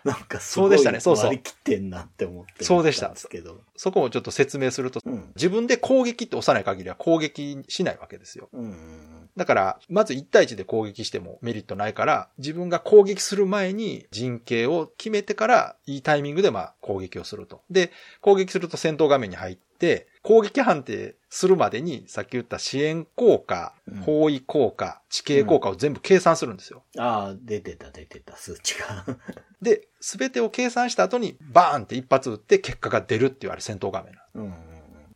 [0.05, 3.59] なんかすごいそうでしたねそうそう割り切ってんなって思ってそうでしたんですけど。
[3.75, 5.31] そこをちょっと説明すると、うん。
[5.35, 8.49] 自分で攻撃って押さない限りは攻撃しないわけですよ。
[8.53, 17.61] うんうんだから、まず1対1で攻撃してもメリットないから、自分が攻撃する前に陣形を決めてから、いいタイミングでまあ攻撃をすると。
[17.69, 17.91] で、
[18.21, 26.83] 攻撃すると戦闘画面に入って、攻撃判定するまでに、さっき言った支援効果うん、包囲効果、地形効果を全部計算するんですよ。
[26.95, 27.01] うん。
[27.01, 29.05] ああ、出てた出てた、数値が。
[29.61, 34.65] で、すべてを計算した後に、バーンって一発撃って結果が出るっていうあれ戦闘画面なんうんうん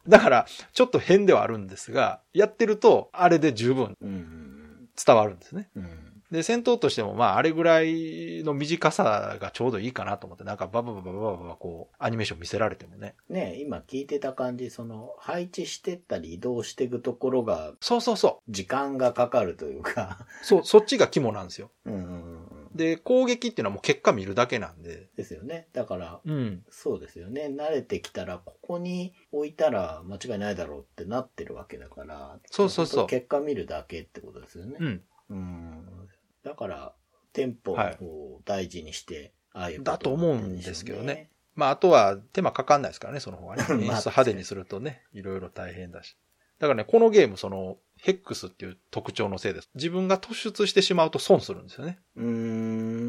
[0.07, 5.69] だから、ちょっと変ではあるんですが、やってると、あれで十分伝わるんですね。
[5.75, 5.83] うん。
[5.83, 6.08] うん。
[6.31, 13.15] で、戦闘としても、まあ、あれぐらいの短さがちょうどいいかなと思って、なんかバババババババこう、アニメーション見せられてもね。
[13.29, 20.25] ね今聞いてた感じ、その、配置してったり移動していくところが、そうそうそう時間がかかるというか。
[20.43, 21.71] そう、そっちが肝なんですよ。
[21.85, 22.49] うんうんうん。
[22.75, 25.09] で、攻撃っていうのはもう結果見るだけなんで。
[25.15, 25.67] ですよね。
[25.73, 26.63] だから、うん。
[26.69, 27.47] そうですよね。
[27.47, 32.37] 慣れてきたら、ここに置いたら間違いないだろうってなってるわけだから。
[32.51, 34.77] そうそうそう結果見るだけってことですよね。
[34.79, 35.03] うん。
[35.31, 36.09] うん。
[36.43, 36.93] だから、
[37.33, 41.29] テンポを大事にして、ああいうことだと思うんですけどね。
[41.55, 43.63] まあ、あとは手間かかんないですからね、その方がね。
[43.69, 46.17] 演出派手にするとね、いろいろ大変だし。
[46.59, 49.69] だからね、このゲーム、その、ヘックスっていう特徴のせいです。
[49.75, 51.99] 自分が突出してしまうと損するんですよね。
[52.15, 52.25] うー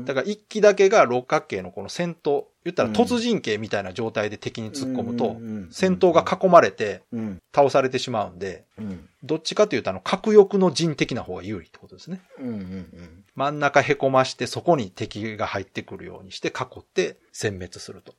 [0.02, 0.04] ん。
[0.04, 5.36] だから一機だけが六角形のこの戦闘、言ったら突陣形みたいな状態で敵に突っ込むと、
[5.70, 7.42] 戦闘が囲まれてうん。
[7.54, 9.08] 倒されてしまうんで、うん。
[9.22, 12.20] どっちかというとあの、核翼の陣的な方が有利ってことですね。
[13.34, 18.14] 真ん中へこましてそこに敵が入ってくるようにして囲って殲滅すると。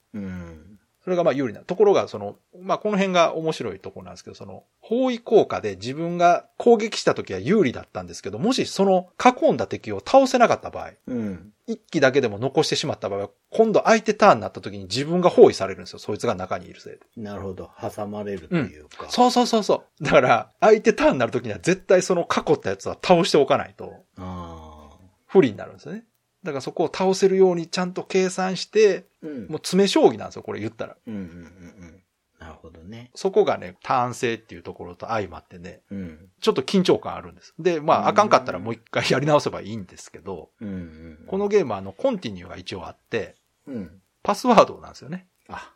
[1.02, 1.04] うん。
[1.04, 1.62] それがまあ有利な。
[1.62, 11.54] ところが、その、まあこの辺が面白いところなんですけど、その、包囲効果で自分が攻撃した時は有利だったんですけど、もしその囲んだ敵を倒せなかった場合、うん。
[11.68, 16.00] 一機だけでも残してしまった場合は、今度相手ターンになった時に自分が包囲されるんですよ。
[16.00, 17.00] そいつが中にいるせいで。
[17.18, 17.70] なるほど。
[17.80, 19.10] 挟まれるというか。
[19.10, 20.04] そうそうそうそう。
[20.04, 23.94] だから、相手ターンになる時には絶対その囲ったやつは倒しておかないと。
[25.28, 26.04] 不利になるんですよね。
[26.44, 29.48] だからそこを倒せるようにちゃんと計算して、うん。
[29.48, 30.98] もう詰将棋なんですよ、これ言ったら。
[31.06, 31.28] うんうんうんう
[31.86, 32.04] ん。
[32.40, 33.12] なるほどね。
[33.14, 36.30] そこがね、ターン制っていうところと相まってね、うん。
[36.42, 37.54] ちょっと緊張感あるんです。
[37.60, 41.26] で、まうんあ、あかんかったらもう一回やり直せばいいんですけど、うんうん。
[41.28, 43.36] このゲームはあの、コンティニューが一応あって、
[43.68, 44.02] うん。
[44.24, 45.28] パスワードなんですよね。
[45.48, 45.74] あ、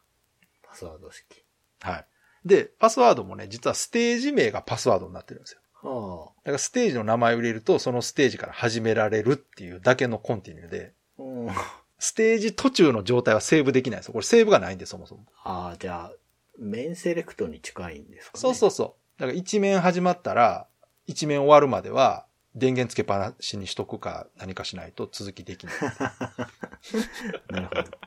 [0.63, 1.43] パスワード式。
[1.81, 2.05] はい。
[2.45, 5.61] で、パスワードもね、実はステージ名がパスワードになってるんですよ。
[5.89, 11.23] はだからステージの名前を入れると、そのステージから始められるっていうだけのコンティニューで、あ。
[11.23, 11.49] うん。
[11.97, 14.13] ステージ途中の状態はセーブできないんですよ。
[14.13, 15.25] これセーブがないんで、そもそも。
[15.43, 16.13] ああ、じゃあ、
[16.59, 18.41] メンセレクトに近いんですかね。
[18.41, 19.19] そうそうそう。
[19.19, 20.67] だから一面始まったら、
[21.07, 25.75] 一面終わるまでは、電源つけっぱなしにしとくか何かしないと続きできない。
[27.51, 27.97] なるほど。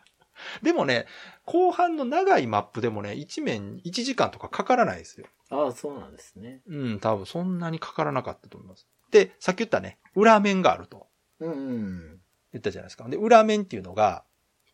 [0.63, 1.07] でもね、
[1.45, 5.27] 後半の長いマップでもね、一面1時間とかかからないですよ。
[5.51, 6.61] ああ、そうなんですね。
[6.67, 8.87] うん、多分そんなにかからなかったと思います。
[9.11, 11.07] で、さっき言ったね、裏面があると
[11.41, 12.21] うんうん。
[12.53, 13.09] 言ったじゃないですか。
[13.09, 14.25] で、裏面っていうのが、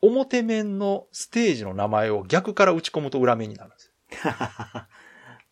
[0.02, 3.92] 表面のステージの名前を逆から打ち込むと裏面になるんですよ。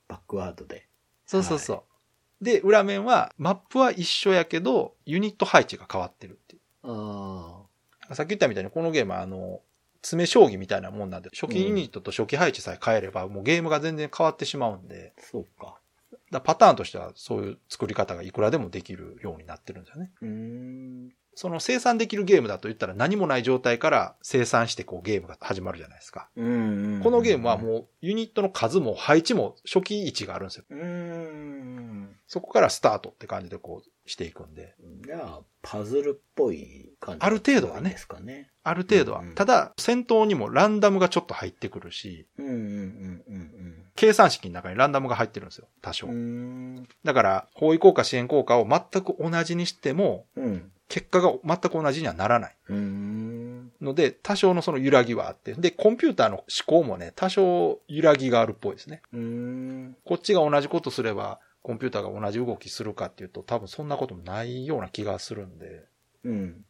[0.08, 0.88] バックワードで。
[1.26, 1.86] そうそうそ
[2.40, 2.44] う。
[2.44, 7.62] で、裏面は、マップは一緒やけど、ユニット配置が変わってるっていあ
[8.10, 8.14] う。
[8.14, 9.60] さっき言ったみたいに、このゲームは、あの、
[10.02, 15.78] 詰将棋みたいなもんなんで、初期ユニットと初期配置さえ変えれば、もうゲームが全然変わってしまうんで、あ、そうか。
[16.30, 20.10] だパターンとしてはそういう作り方がいくらでもできるようになってるんですよね。
[20.22, 21.12] うーん。
[21.42, 26.28] その生産できるゲームだと言ったら何もない状態から生産してこうゲームが始まるじゃないですか。
[26.36, 30.64] このゲームはもうユニットの数も配置も初期位置があるんですよ。
[30.70, 30.76] う。
[30.76, 32.16] ん。
[32.28, 34.76] そこからスタートって感じでこうしていくんで。
[35.04, 37.26] じゃあ、パズルっぽい感じ。
[37.26, 38.48] ある程度はねですかね。
[38.62, 39.34] ある程度はうんうん。
[39.34, 43.52] ただ、戦闘にもランダムがちょっと入ってくるし、うんうんうんうん
[43.94, 45.68] 計算式の中にランダムが入ってるんですよ。
[45.82, 46.08] 多少。
[47.04, 50.72] だから、包囲効果、支援効果を全く同じにしても、うん。
[50.92, 52.56] 結果が全く同じにはならない。
[52.68, 53.72] うーん。
[53.80, 55.54] ので、多少のその揺らぎはあって。
[55.54, 59.00] で、コンピューターの思考もね、多少揺らぎがあるっぽいですね。
[59.10, 59.96] うーん。
[60.04, 65.86] こっちが同じことすれば、コンピューターが同じ動きするかっていうと、多分そんなこともないような気がするんで。
[66.24, 66.64] うん。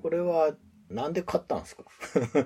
[0.00, 0.52] これは、
[0.90, 1.84] なんで買ったんですか？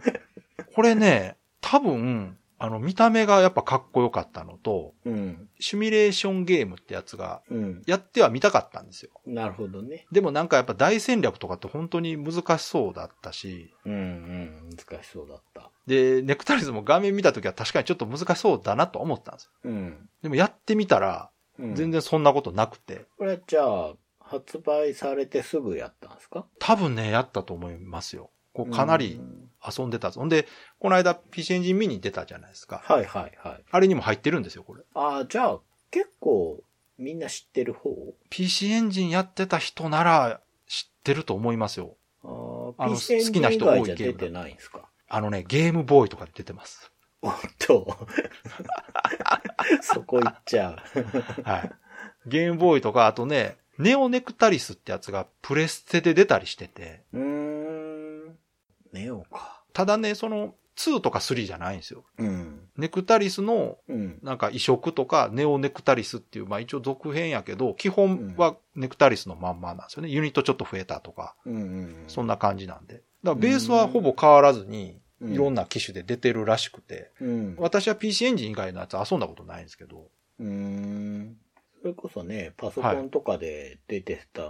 [0.75, 5.49] これね、多分、あの、見た目がやっぱかっこよかったのと、うん。
[5.59, 7.83] シミュレーションゲームってやつが、うん。
[7.87, 9.11] やっては見たかったんですよ。
[9.25, 10.07] なるほどね。
[10.13, 14.71] でもなんかやっぱ大戦略とかって本当に難しそうだったし、うんうん。
[14.77, 15.71] 難しそうだった。
[15.87, 19.51] で、ネクタリズも画面見た時は確かにちょっと難しそうだなと思ったんですよ。
[19.65, 20.09] うん。
[20.23, 23.95] でもやってみたら、うん、全然そんなことなくて、これはじゃあ、
[24.31, 26.47] 発売されてすぐやったんですか？
[26.59, 28.31] 多分ね、やったと思いますよ。
[28.53, 30.21] こうかなりうん遊んでたぞ。
[30.21, 30.47] ほんで、
[30.79, 32.81] この間 PC エンジンミニ出たじゃないですか。
[32.85, 33.65] はいはいはい。
[33.71, 34.83] あれにも入ってるんですよ、これ。
[34.95, 36.63] ああ、じゃあ、結構、
[36.97, 37.91] みんな知ってる方
[38.31, 41.97] ？PC エンジンやってた人なら知ってると思いますよ。
[42.25, 46.91] あーあの PC エンジン好きな人多いゲーム出てないんですかあのね、ゲームボーイとかで出てます。
[47.23, 47.87] おっと。
[49.83, 51.43] そこ行っちゃう。
[51.43, 51.71] はい。
[52.27, 58.37] ゲームボーイとか、あとね、ネオネクタリスってやつがプレステで出たりしてて、うーん。
[58.93, 59.63] ネオか。
[59.73, 62.05] ただね、その2とか3じゃないんですよ。
[62.19, 62.69] うん。
[62.77, 64.19] ネクタリスのうん。
[64.23, 70.09] なんか移植とかネオネクタリスっていう、まあ一応続編やけど、基本はネクタリスのまんまなんですよね。
[70.09, 72.05] ユニットちょっと増えたとか、うんうん。
[72.09, 72.95] そんな感じなんで。
[72.95, 77.55] だからベースはほぼ変わらずに、うんいろんな機種で出てるらしくて、うん。
[77.59, 81.37] 私は PC エンジン以外のやつ遊んだことないんですけど、うーん。
[81.81, 84.43] それこそね、パソコンとかで出てた、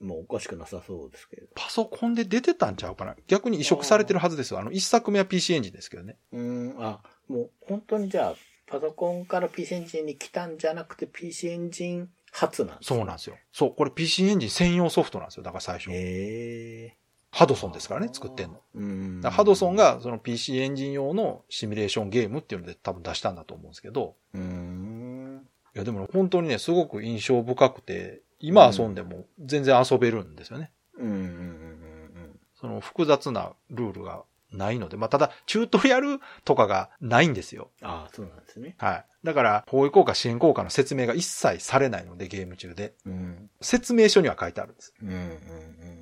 [0.00, 1.48] もうおかしくなさそうですけど。
[1.54, 3.16] パソコンで出てたんちゃうかな？
[3.26, 4.60] 逆に移植されてるはずですよ。
[4.60, 6.16] あの、一作目は PC エンジンですけどね。
[6.32, 8.34] うーん、あ、もう本当にじゃあ、
[8.66, 13.36] パソコンから PC エンジンに来たんじゃなくて PC エンジン初なんですそうなんですよ。
[13.52, 15.42] そう、これ PC エンジン専用ソフトなんですよ。
[15.42, 15.90] だから最初。
[15.90, 16.96] へえ。
[17.32, 18.62] ハドソンですからね、作ってんの。
[18.74, 19.20] うん。
[19.22, 24.85] ハドソン、がその PC エンジン用のシミュレーションゲームっていうので多分出したんだと思うんですけど、うーん。
[25.76, 30.70] いやでも本当にね、すごく印象深くて、今遊んでも全然遊べるんですよね。
[30.98, 31.76] うんうんうんうん
[32.58, 37.68] その複雑なルールがないので、まあただ、チュートリアルとかがないんですよ。
[37.82, 38.76] ああ、そうなんですね。
[38.78, 39.04] はい。
[39.24, 42.94] だから、包囲効果、支援効果の説明が一切されないので、ゲーム中で。
[43.04, 43.50] うん。
[43.60, 44.94] 説明書には書いてあるんです。
[45.02, 45.20] うんうんう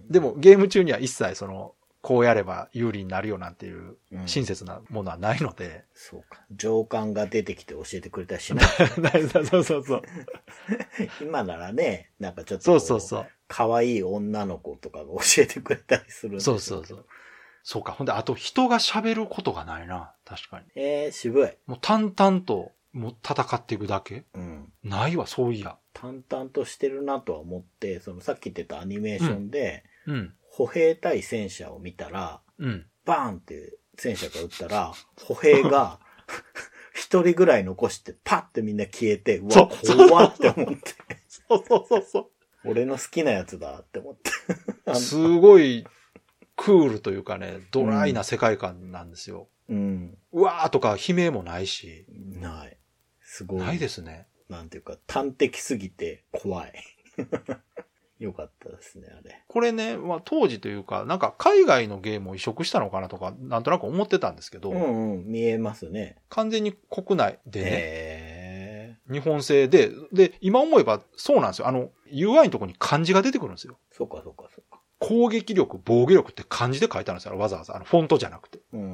[0.07, 0.09] ん。
[0.09, 5.87] でも、ゲーム中には一切その、こうやれば有利になるよなんていううん親切なものはないので。
[5.95, 6.45] そうか。
[6.55, 8.67] 上官が出てきて教えてくれたりしない。
[9.49, 10.03] そうそうそう。
[11.23, 13.27] 今ならね、なんかちょっとそこうそうそう。
[13.49, 17.07] 可愛い女の子とかが教えてくれたりするそうそうそう。
[17.63, 17.93] そうか。
[17.93, 20.13] ほんで、あと人が喋ることがないな。
[20.27, 20.67] 確かに。
[20.75, 21.51] えー、渋い。
[21.67, 24.25] もう淡々と、もう戦っていくだけ？
[24.35, 24.73] うん。
[24.83, 25.79] ないわ、そういや。
[25.95, 30.35] 淡々としてるなとは思って、そのさっき言ってたアニメーションで、うん。
[30.57, 32.87] 歩兵対戦車を見たら、うん。
[33.05, 35.99] バーンって戦車が撃ったら、歩兵が
[36.95, 39.69] 一人ぐらい残してパッてみんな消えて、うわ、
[40.07, 40.93] 怖って思って。
[41.27, 42.31] そうそうそうそ
[42.65, 44.17] 俺の好きなやつだって思っ
[44.87, 44.95] て。
[44.95, 45.85] すごい、
[46.55, 49.49] クールというかね、ドライな世界観なんですよ。
[49.69, 50.17] うん。
[50.33, 52.79] うわーとか悲鳴もないし、ない。
[53.21, 53.59] すごい。
[53.59, 54.29] ないですね。
[54.49, 56.73] なんていうか、端的すぎて怖い。
[58.21, 58.54] よかった
[58.85, 59.43] ですね、あれ。
[59.49, 66.19] これね、まあ当時というか、なんか海外のゲームを移植したのかなとか、なんとなく思ってたんですけど、うんうん、見えますね。
[66.29, 69.13] 完全に国内でね、へえ。
[69.13, 71.69] 日本製で、で、今思えばそうなんですよ。
[71.69, 73.79] あの、UI のところに漢字が出てくるんですよ。
[73.91, 74.81] そうかそうかそうか。
[74.99, 77.37] 攻撃力、防御力って漢字で書いてあるんですよ。
[77.39, 77.77] わざわざ。
[77.77, 78.61] あの、フォントじゃなくて。
[78.73, 78.93] うんうんう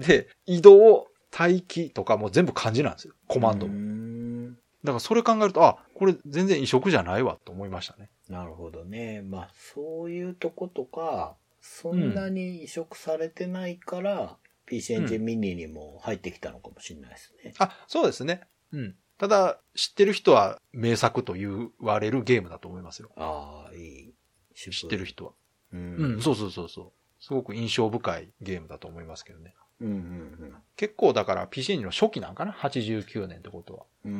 [0.00, 0.02] ん。
[0.02, 3.14] で、移動、待機とかも全部漢字なんですよ。
[3.26, 3.74] コマンドも。
[3.74, 4.52] ん
[4.84, 8.10] だからそれ考えると、あ、これ全然移植じゃないわと思いましたね。
[8.32, 9.20] なるほどね。
[9.20, 17.52] まあ、そういうとことか、そんなに移植されてないから、PC エンジンミニにも入ってきたのかもしれないですね。
[17.58, 18.40] あ、そうですね。
[18.72, 18.94] うん。
[19.18, 23.10] ただ、知ってる人は名作と言われるゲームだと思いますよ。
[23.16, 24.14] ああ、いい。
[24.54, 25.04] 知ってる。
[25.04, 25.32] 人は。
[25.72, 25.76] う。
[25.76, 26.92] うんん、そうそうそうそう。
[27.20, 29.54] すごく印象深いゲームだと思いますけどね。
[29.80, 33.84] うんうん結構だから PC の初期なんかな ?89 年ってことは。
[34.06, 34.12] うん。
[34.12, 34.18] うー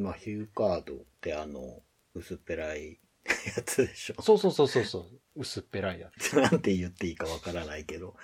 [0.00, 0.02] ん。
[0.02, 1.82] まあ、ヒューカードってあの、
[2.18, 2.98] 薄っぺらい
[3.56, 4.22] やつでしょ。
[4.22, 5.40] そうそうそうそうそう。
[5.40, 6.36] 薄っぺらいやつ。
[6.36, 8.16] なんて言っていいかわからないけど、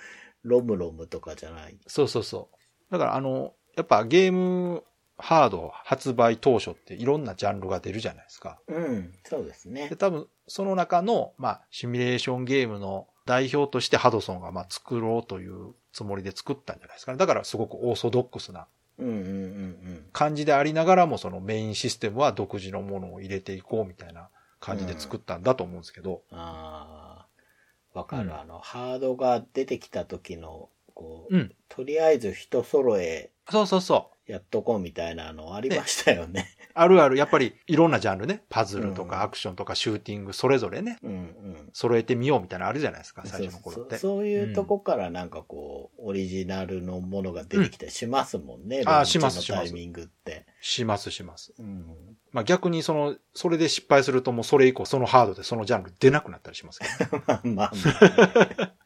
[0.43, 1.77] ロムロムとかじゃない。
[1.87, 2.91] そうそうそう。
[2.91, 4.83] だからあの、やっぱゲーム
[5.17, 8.59] ハード発売当初っていろんなジャンルが出るじゃないですか。
[8.67, 9.95] うん、そうですねで、。
[9.95, 17.17] 多分その中の、まあ、シミュレーションゲームの代表としてハドソンがまあ作ろうというつもりで作ったんじゃないですかね。
[17.17, 24.29] だからすごくオーソドックスなうんうんうん感じでありながらもそのメインシステムは独自のものを入れていこうみたいな
[24.61, 26.23] 感じで作ったんだと思うんですけど。
[26.31, 26.37] うん。
[26.37, 27.27] あ
[27.93, 31.55] あ、わかる、うんあの、ハードが出てきた時の、こう、うん。
[31.67, 34.31] とりあえず人揃えそうそうそう。
[34.31, 36.54] やっとこうみたいなのありましたよね。
[36.77, 38.43] あるある、やっぱりいろんなジャンルね。
[38.49, 41.69] パズルとうんかアクションとかシューティング、それぞれね、うんうん。
[41.71, 43.97] 揃えてみようみたいなのあるじゃないですか、最初の頃って。
[43.97, 48.83] そういうとこからなんかこう、オリジナルのものが出てきたりしますもんね。
[48.85, 50.45] あーローンチしますしますのタイミングって。
[50.59, 51.53] しますします。
[51.57, 51.85] うん。
[52.33, 57.23] まあ逆にその、それで失敗するともうそれ以降そのハードでそのジャンル出なくなったりしますけど、ね。
[57.25, 57.71] まあまあまあ。
[57.73, 58.84] うん。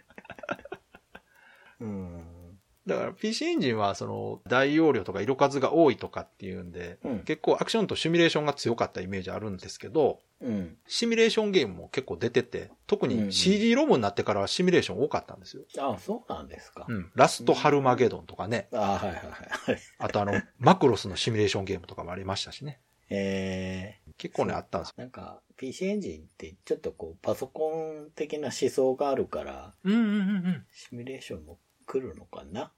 [2.90, 7.20] だから PC エンジンはその大容量とか色数が多いとかっていうんで、うん。
[7.20, 10.78] 結構アクションとシミュレーションが強かったイメージあるんですけど、うん。
[10.88, 15.64] シミュレーションゲームも結構出てて、特うんうんに CD ロムになってからはシミュレーション多かったんですよ。
[15.78, 16.86] あそうなんですか。
[16.88, 17.12] うん。
[17.16, 18.68] ラストハルマゲドンとかね。
[18.74, 19.80] あはいはいはい。
[20.00, 22.80] あとあの、マクロスのシミュレーションゲームとかもありましたしね。
[23.12, 30.14] え結構ね、あったんですなんか PC エンジンってちょっとこうパソコン的な思想があるから、うんうんうんう
[30.50, 30.66] ん。
[30.72, 32.72] シミュレーションも来るのかな？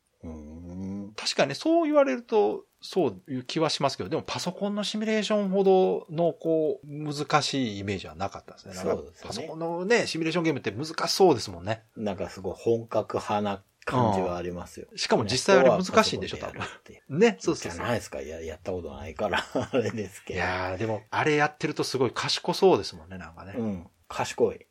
[1.16, 8.74] 確かにね、そう言われると、そういう気はしますけど、でもパソコンのシミュレーションほどの、こう、難しいイメージはなかったですね。
[8.74, 11.84] そうですねパソコンのね、シミュレーションゲームって難しそうですもんね。
[11.96, 14.88] なんかすごい本格派な感じはありますよ。
[14.96, 16.62] しかも実際あれ難しいんでしょ、多分
[17.10, 17.92] ね、そうそうそうじゃな。
[17.92, 18.22] いですか。
[18.22, 20.40] いや、やったことないから、 あれですけど。
[20.40, 23.54] いやー、でも、あれやってるとすごい賢そうですもんね、なんかね。
[23.58, 23.88] うん。
[24.08, 24.66] 賢い。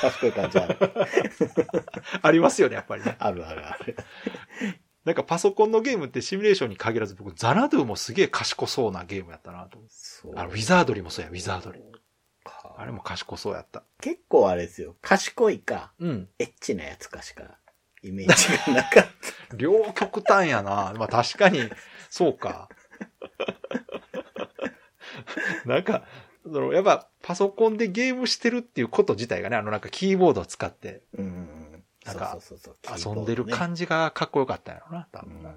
[0.00, 0.78] 賢い感じある。
[2.22, 3.16] ありますよね、やっぱりね。
[3.18, 3.96] あるあるある。
[5.04, 9.78] なんかパソコンのゲームってシミュレーションに限らず僕、ザナドゥもすげえ賢そうなゲームやったなと
[10.36, 11.82] あの、ウィザードリーもそうや、ウィザードリー。
[12.44, 13.84] かあれも賢そうやった。
[14.00, 14.96] 結構あれですよ。
[15.02, 16.28] 賢いか、うん。
[16.38, 17.58] エッチなやつかしか、
[18.02, 19.06] イメージがなかっ
[19.56, 20.94] 両極端やな。
[20.96, 21.68] まあ確かに、
[22.10, 22.68] そうか。
[25.64, 26.04] なんか、
[26.52, 31.22] そのやっぱパソコンでゲームしてるっていうこと自体がね、あのなんかキーボードを使ってた。
[31.22, 31.84] うん。
[32.06, 32.38] なんか
[32.96, 33.52] 遊んでるじ。
[33.52, 35.54] 感じがかっこよかったんやろな、多分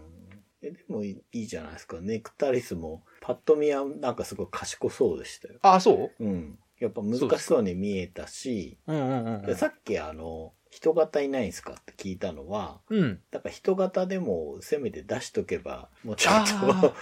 [0.62, 1.98] えでもいいじゃないですか。
[2.02, 5.56] ネクタリスも、パッと見はなんかすごい賢そうでしたよ。
[5.62, 6.24] あ、そう？
[6.24, 6.60] うん。
[6.80, 9.46] やっぱ難しそうに見えたし、うんうんうんうん。
[9.46, 11.74] でさっきあの、人型いないんすか？
[11.74, 13.19] って聞いたのは、うん。
[13.30, 16.93] だから人型でもせめて出しとけば、もうちょっと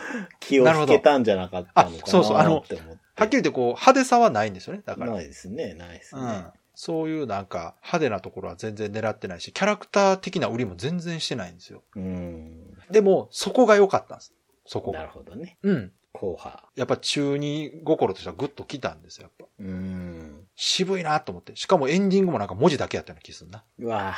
[0.42, 3.00] 気を引けたんじゃなかったのかなあそうそうあのって思って。
[3.16, 5.14] はっきり言ってこう、派手さはないんですよね、だから。
[5.14, 6.22] ないですね、ないですね。
[6.22, 6.46] うん。
[6.74, 11.84] そういうなんか派手なところは全然狙ってないし、キャラクター的な売りも全然してないんですよ。
[11.96, 12.78] うん。
[12.90, 14.34] でも、そこが良かったんです。
[14.66, 15.14] そこなるが。
[15.14, 15.58] ほどね。
[15.62, 15.92] うん。
[16.14, 16.64] 後派。
[16.76, 19.46] やっぱ中二心としてはグッと来たんですよ、やっぱ。
[19.60, 20.19] うん。
[20.62, 21.56] 渋いなと思って。
[21.56, 23.64] しかもエンディングもなんか文字だけやったような気するな。
[23.80, 24.16] うわぁ、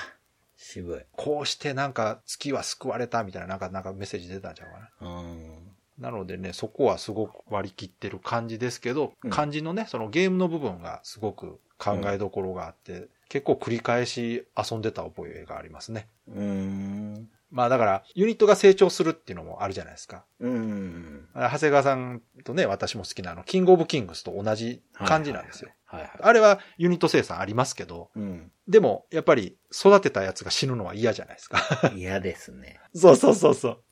[0.57, 1.01] 渋い。
[1.11, 5.19] こうしてなんか月は救われたみたいななんか、なんかメッセージ出たんちゃうかな。
[5.19, 5.71] うん。
[5.99, 16.07] なのでね、そこはすごく割り切ってる感じですけど、うん漢字のね、そのゲームの部分がすごく考えどころがあって、結構繰り返し遊んでた覚えがありますね。
[16.27, 17.29] うん。
[17.51, 20.25] まあだから、ユニットが成長するっていうのもあるじゃないですか。
[20.39, 21.27] うん。
[21.33, 25.69] あ長谷川さんとね、私も好きなあの、キングオブキングスと同じ感じなんですよ。
[25.85, 26.11] はいはい。
[26.21, 28.51] あれはユニット生産ありますけど、うん。
[28.67, 31.59] でも、やっぱり育てたやつが死ぬのは嫌じゃないですか。
[31.95, 32.79] 嫌ですね。
[32.95, 33.83] そうそうそうそう。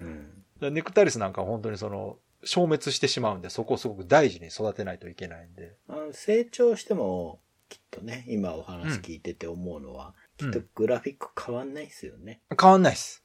[0.00, 0.44] うん。
[0.60, 5.76] でネクタリスなんかは本当にその、消滅してしまうんで、そこをすごく大事に育てないといけないんで。
[6.12, 12.40] 成長しても、きっとね、今お話聞いてて思うのは、うんきっとグラフィック変わんないですよね。
[12.60, 13.22] 変わんないです。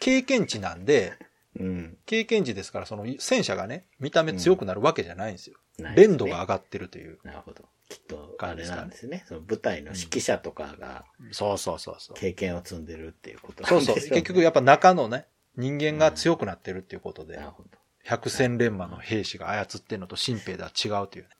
[0.00, 1.12] 経験値なんで、
[1.58, 1.98] うん。
[2.06, 5.58] 経験値ですから、その戦車がね、見た目強くなるわけじゃないんですよ。
[5.78, 7.18] ないですね連度が上がってるという。
[7.24, 7.68] なるほど。
[7.88, 9.24] きっと、あれなんですね。
[9.26, 12.16] その舞台の指揮者とかがそうそうそうそう。
[12.16, 13.96] 経験を積んでるっていうことなそうそう。
[13.96, 15.26] 結局やっぱ中のね、
[15.56, 17.70] 人間が強くなってるっていうことでな、るほど。
[18.04, 21.30] 百戦錬磨の兵士が操ってるのと新兵では違うというね。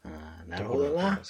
[0.46, 1.20] なるほどな。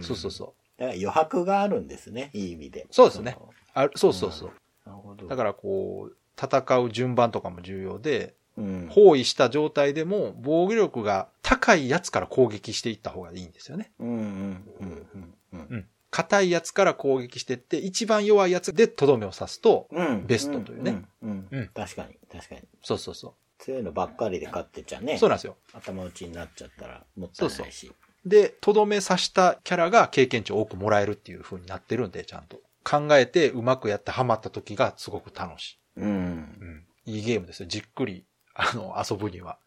[0.00, 0.63] そうそうそう。
[0.78, 2.30] だから余白があるんですね。
[2.32, 2.86] いい意味で。
[2.90, 4.50] そうですねのあそうそうそう。
[4.86, 5.26] なるほど。
[5.26, 8.88] だからこう、戦う順番とかも重要で、うん。
[8.90, 13.90] 包囲した状態でも防御力が高いやつから攻撃していった方がいいんですよね。
[13.98, 15.86] うんうんうんうんうんうん。
[16.10, 20.26] 硬いやつから攻撃していって、一番弱いやつでとどめを刺すと、うん。
[20.26, 21.48] ベストというねうん。
[21.52, 22.62] うんうん確かに、確かに。
[22.82, 25.14] そうそうそ強いのばっかりで勝ってちゃね。
[25.14, 25.18] う。
[25.18, 25.56] そうなんですよ。
[25.72, 27.90] 頭打ちになっちゃったらもったいないし。
[28.26, 32.60] で、とどめ刺したキャラが経験値を多くもらえるっていう風になってるんで、ちゃんと。
[32.84, 35.78] 考えてうまくやってハマった時がすごく楽しい。
[35.96, 36.08] うん。
[36.08, 36.84] うん。
[37.06, 37.68] いいゲームですよ。
[37.68, 39.58] じっくり、あの、遊ぶには。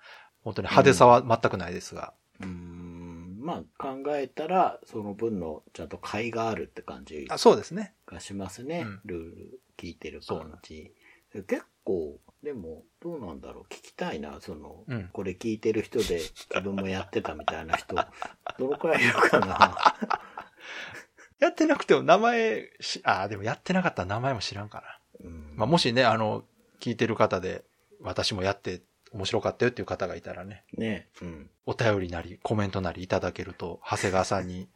[0.44, 2.14] 本当に派手さは全くないですが。
[2.40, 3.38] うーん。
[3.40, 7.94] まあ考えたら、その分のちゃんと甲斐があるって感じあそうですね。
[8.06, 8.82] がしますね。
[8.86, 10.92] うんルール聞いてる感じ。
[11.34, 13.64] 結構、でも、どうなんだろう。
[13.66, 14.40] 聞きたいな。
[14.40, 16.20] その、うんこれ聞いてる人で
[16.50, 17.96] 自分もやってたみたいな人、
[18.58, 19.78] どのくらいいるかな。
[21.40, 24.82] やってなくても名前し、ああ、でもやってなかったら名前も知らんか
[25.22, 25.28] な。
[25.28, 26.46] うんまあ、もしね、あの、
[26.80, 27.64] 聞いてる方で、
[28.02, 31.10] 私もやって面白かったよっていう方がいたらね、ね。
[31.22, 31.50] うん。
[31.66, 34.70] お便りなり、コメントなりいただけると、長谷川さんに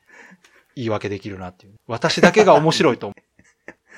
[0.75, 1.79] 言い訳できるなっていう。
[1.87, 3.11] 私だけが面白いと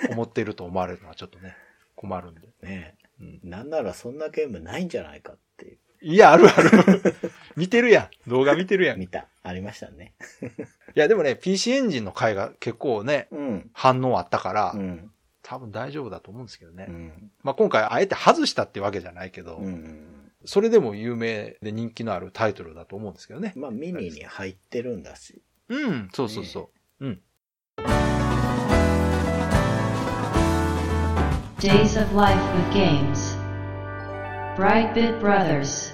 [0.10, 1.56] 思ってると思われるのはちょっとね、
[2.04, 2.42] 困るんで。
[2.62, 5.78] ねうん、なんならそんなゲームないんじゃないかっていう。
[6.02, 6.70] いや、あるある。
[7.56, 8.30] 見てるやん。
[8.30, 8.98] 動画見てるやん。
[8.98, 9.30] い見た。
[9.42, 10.14] ありましたね。
[10.96, 13.70] や、でもね、PC エンジンの回が結構ね、うん。
[13.74, 15.12] 反応あったから、うん。
[15.44, 16.88] 多分大丈夫だと思うんですけどね。
[16.90, 17.32] うん。
[17.42, 20.32] まあ今回あえて外したってわけじゃないけど、うん。
[20.44, 23.54] それでも有名で人気のあるタイトルだと思うんですけどね。
[23.56, 25.42] まあ、ミニに入ってるんだし。
[25.70, 27.06] うん、そうそうそう。
[27.06, 27.22] うん。
[31.64, 33.38] Days of Life with Games.
[34.58, 35.94] Brightbit Brothers.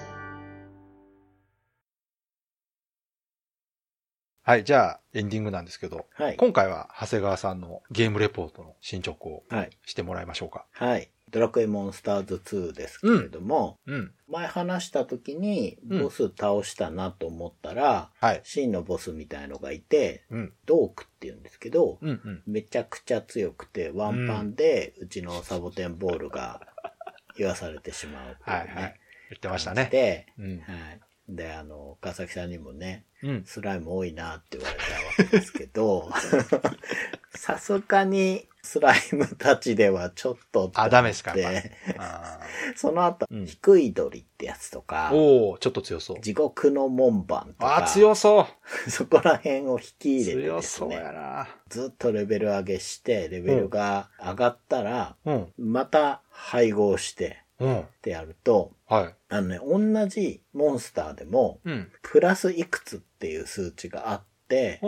[4.42, 6.38] はい、じゃあエンディングなんですけど、はい。
[6.38, 9.70] 今回は長谷川さんのゲームレポートの進捗をはい。
[9.86, 10.66] してもらいましょうか。
[10.72, 11.12] はい。
[11.32, 14.12] ドラクエモンスターズ2ですけれども、うん。
[14.28, 18.42] 前話した時にうんボス倒したなと思ったら、はい。
[18.44, 20.54] 真のボスみたいのがいて、うん。
[20.66, 22.44] ドークって言うんですけど、うんうん。
[22.46, 26.62] めちゃくちゃ強くて、ワンパンでうちのサボテンボールが
[27.38, 28.54] 言わされてしまうっていうね。
[28.54, 29.00] はいはい。
[29.30, 29.90] 言ってましたね。
[29.92, 30.60] で、うん。
[30.60, 31.00] はい。
[31.30, 33.44] で、あの、川崎さんにもね、うん。
[33.46, 36.10] スライム多いなって言われたわけですけど、
[37.36, 41.34] さすがにスライムたちではちょっとあダメですか
[42.76, 46.20] その後、うん低い鳥ってやつとかー、おー、ちょっと強そう。
[46.22, 48.48] 地獄の門番とか、あー、強そ
[48.88, 48.90] う。
[48.90, 51.48] そこら辺を引き入れて強ですそうやね、な。
[51.68, 55.54] ずっとレベル上げして、レベルが上がったら、うん。
[55.58, 57.40] また配合してうん。
[57.60, 59.16] ってやると、はい。
[59.30, 61.92] あのね、同じモンスターでも、うん。
[62.02, 64.82] プラスいくつっていう数値があって。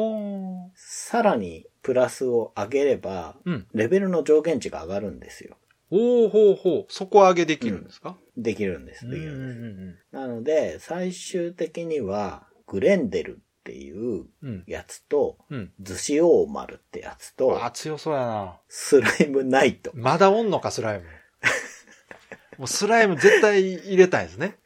[0.75, 3.67] さらにプラスを上げれば、うん。
[3.73, 5.57] レベルの上限値が上がるんですよ。
[5.91, 6.85] おーほうほう。
[6.87, 8.17] 底上げできるんですか？
[8.37, 9.05] できるんです。
[9.05, 10.17] うんうんできるんです。
[10.17, 14.63] うんなので、最終的には、グレンデルっていううん。
[14.65, 15.73] やつと、うん。
[15.81, 18.59] ズシオーマルってやつとあ、ー、強そうやな。
[18.69, 19.91] スライムナイト。
[19.93, 21.05] まだおんのか、スライム。
[22.61, 24.59] もうスライム絶対入れたいですね。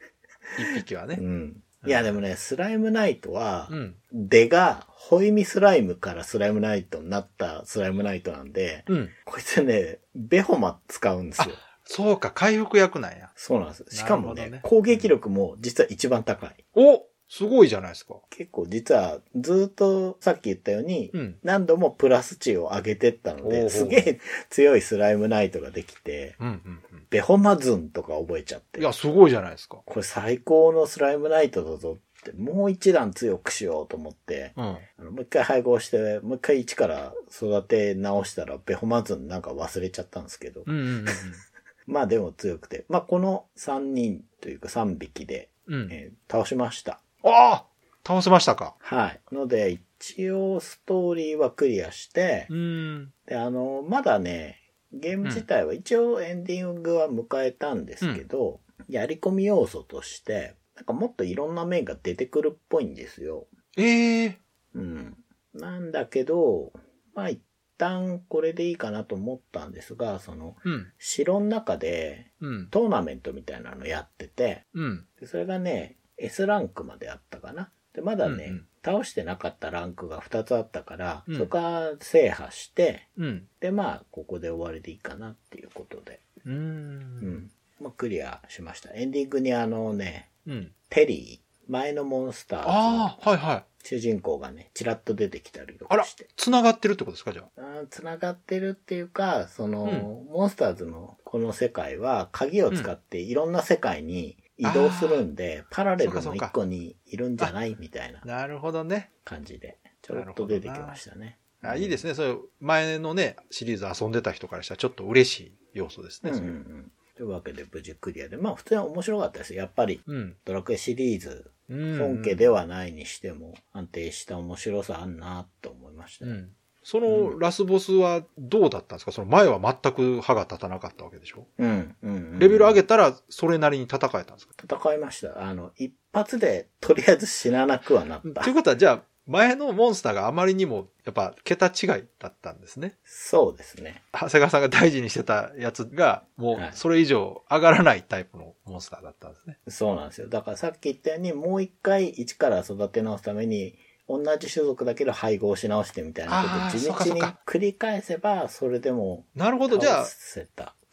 [0.58, 1.22] 一匹はねう。
[1.22, 1.62] ん。
[1.86, 3.94] いや、でもね、スライムナイトはう、ん。
[4.12, 9.08] 出が、ホイミスライムからスライムナイトになったスライムナイトなんで、うん。
[9.24, 11.54] こいつね、ベホマ使うんですよ。
[11.84, 13.30] そうか、回復役なんや。
[13.34, 13.86] そうなんです。
[13.88, 16.64] しかもねなるほどね攻撃力も実は一番高い。
[16.74, 18.14] おすごいじゃないですか。
[18.30, 21.36] 結構実はずっとさっき言ったように、うん。
[21.42, 28.82] 何度もプラス値を上げてったので、すげえ強いスライムナイトができて、うんうんベホマズンとか覚えちゃってうん。
[28.82, 29.78] い、や、すごいじゃないですか。
[29.84, 34.64] これ最高のスライムナイトだぞって、もう一段強くしようと思って、うん。
[34.64, 41.04] あのもう一回配合して、もう一回一から育て直したら、ベホマズンなんか忘れちゃったんですけど、うんうん
[41.86, 45.82] まあでも強くて、まあこの3人というか3匹で、うん。
[45.82, 45.92] うん。
[45.92, 47.00] えー倒しました。
[47.26, 47.64] ああ
[48.06, 48.76] 倒せましたか。
[48.78, 49.20] はい。
[49.34, 53.12] ので、一応ストーリーはクリアして、うん。
[53.26, 54.60] で、あの、まだね、
[54.92, 63.48] ゲーム自体は一応エンディングは迎えたんですけど、やり込み要素として、なんかもっといろんな面が出てくるっぽいんですよ。
[63.76, 64.38] ええ
[64.74, 65.16] うん。
[65.54, 66.72] なんだけど、
[67.14, 67.40] まあ一
[67.78, 70.92] 旦これでいいかなと思ったんですが、その、うん。
[70.98, 72.68] 城の中でうん。
[72.70, 75.06] トーナメントみたいなのやってて、うん。
[75.18, 77.70] でそれがね、S ランクまであったかな。
[77.92, 83.48] で、まだね、うんうん倒してなかったランクが2つあったから、うんそこは制覇して、うん。
[83.58, 86.50] で、まあ、ここで終わりでいいかなっていうことで、う。
[86.50, 87.50] うんん。
[87.80, 88.94] まあ、クリアしました。
[88.94, 90.72] エンディングにあのね、うん。
[90.88, 93.64] テリー、前のモンスターああ、はいはい。
[93.84, 97.86] 主人公がね、ちらっと出てきたりとかして。、繋がってるってことですか、じゃあ。
[97.90, 107.76] 繋がってるっていうか、その、うんモンスターズのこの世界は鍵を使っていろんな世界に移動するんで、パラレルの一個にいるんじゃない？
[107.78, 109.10] みたいななるほどね。
[109.24, 111.38] 感じで、ちょろっと出てきましたね。
[111.62, 112.14] あいいですね。
[112.14, 116.30] そういう前のね、シリーズ遊んでた人からしたらちょっと嬉しい要素ですね。
[116.30, 116.92] うんうんうん。
[117.16, 119.54] というわけで無事クリアで、まあ普通に面白かったです。
[119.54, 120.36] やっぱりうん。
[120.44, 121.98] ドラクエシリーズ、うん。
[121.98, 126.26] 本家ではないにしても安定した面白さあんなと思いました。
[126.26, 126.50] うん。
[126.88, 129.10] そのラスボスはどうだったんですか？
[129.10, 131.44] その前は全く歯が立たなかったわけでしょ？
[131.58, 132.38] うん、うん、うん。
[132.38, 134.54] レベル上げたらそれなりに戦えたんですか？
[134.62, 135.42] 戦いました。
[135.42, 138.54] あの、一発でとりあえず死ななくはなったという。
[138.54, 142.94] ことはじゃあ前のモンスターがあまりにもやっぱ桁違いだったんですね。
[143.04, 144.04] そうですね。
[144.12, 149.58] 長谷川さんが大事にしてたやつがもうはいそれ以上上がらないタイプのモンスターだったんですね。
[149.66, 150.28] そうなんですよ。
[150.28, 153.74] だからさっき言ったように、もう一回一から育て直すために、
[154.08, 159.78] 同じ種族だけど配合し直してみたいなことを地道に繰り返せば、それでもなるほど。
[159.78, 160.04] じゃあ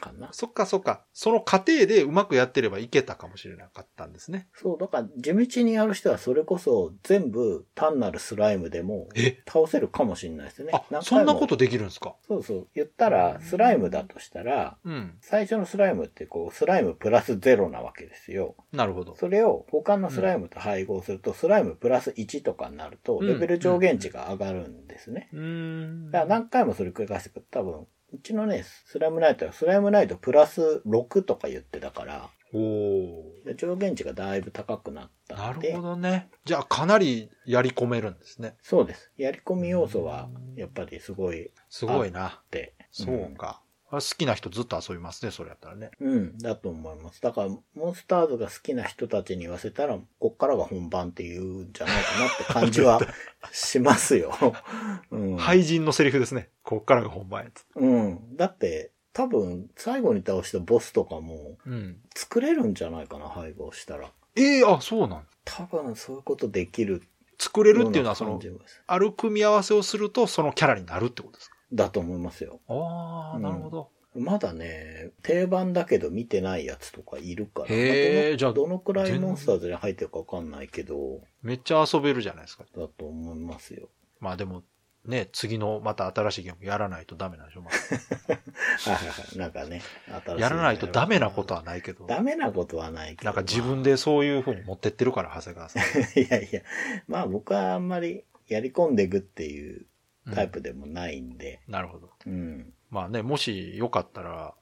[0.03, 0.29] かな。
[0.33, 1.05] そっかそっか。
[1.13, 4.49] その過程でうまくやってればいけたかもしれなかったんですね。
[4.55, 9.37] そう、だから地道にやる人はそれこそ全部単なるスライムでもえ？
[9.47, 10.71] 倒せるかもしれないですね。
[10.73, 12.15] あ、そんなことできるんですか？
[12.27, 12.67] そうそう。
[12.75, 15.17] 言ったら、スライムだとしたら、うん。
[15.21, 18.55] 最初のスライムってこう、スライムプラスゼロなわけですよ。
[18.71, 19.15] なるほど。
[19.15, 25.29] それを他のスライムと配合すると、スライムプラス1とかになると、うんレベル上限値が上がるんですね。
[25.33, 26.11] うーん。
[26.11, 33.23] だから何回もそれ繰り返していくと多分、うちのね、スライムナイトはスライムナイトプラス6とか言ってたから、お
[33.55, 36.29] 上限値がだいぶ高くなったなるほ、どね。
[36.45, 38.55] じゃあかなりやり込めるんですね。
[38.61, 39.11] そうです。
[39.17, 42.27] やり込み要素は、やっぱりすごいすごいな。
[42.27, 42.75] って。
[42.91, 43.63] そうか。
[43.97, 45.91] あ好きな人ずっと遊びますね、それやったらね。
[45.99, 47.21] うん、だと思います。
[47.21, 52.99] だから、モンスターズが好きな人たちに言わせたら、こっからが本番って言うんじゃないかなって感じは
[53.51, 54.33] しますよ。
[55.11, 55.37] うん。
[55.37, 56.49] 廃人のセリフですね。
[56.63, 57.65] こっからが本番やつ。
[57.75, 58.35] うん。
[58.35, 62.01] だって、多分、最後に倒したボスとかも、うん。
[62.15, 64.11] 作れるんじゃないかな、配合したら。
[64.35, 67.03] ええあ、そうなん多分、そういうことできる
[67.37, 68.39] 作れるっていうのは、その
[68.87, 71.52] ある組み合わせをすると、そのキャラになるってことですか？
[71.73, 72.59] だと思いますよ。
[72.67, 73.89] ああ、なるほど。
[74.15, 77.67] まだね、定番だけど見てないやつとかいるから。
[77.69, 82.63] へーじゃあまあどのくらいモンスターズに入ってるかわかんないけど、めっちゃ遊べるじゃないですか。
[82.75, 83.89] だと思いますよ。
[84.19, 84.63] まあでも、
[85.05, 87.73] ね、次のまた新しいゲームやらないとダメなんでしょ、まあ
[88.89, 89.37] はいはいはい。
[89.37, 92.05] なんかね、新しいやらないとダメなことはないけど。
[92.05, 93.25] ダメなことはないけど。
[93.25, 95.83] なんか自分でそういう風に持ってってるから、長谷川さん。
[96.19, 96.61] いやいや、
[97.07, 99.87] まあ僕はあんまりやり込んでいくっていう
[100.31, 102.09] タイプでもないんで、なるほど。
[102.25, 102.73] うん。
[102.89, 104.53] まあね、もしよかったら、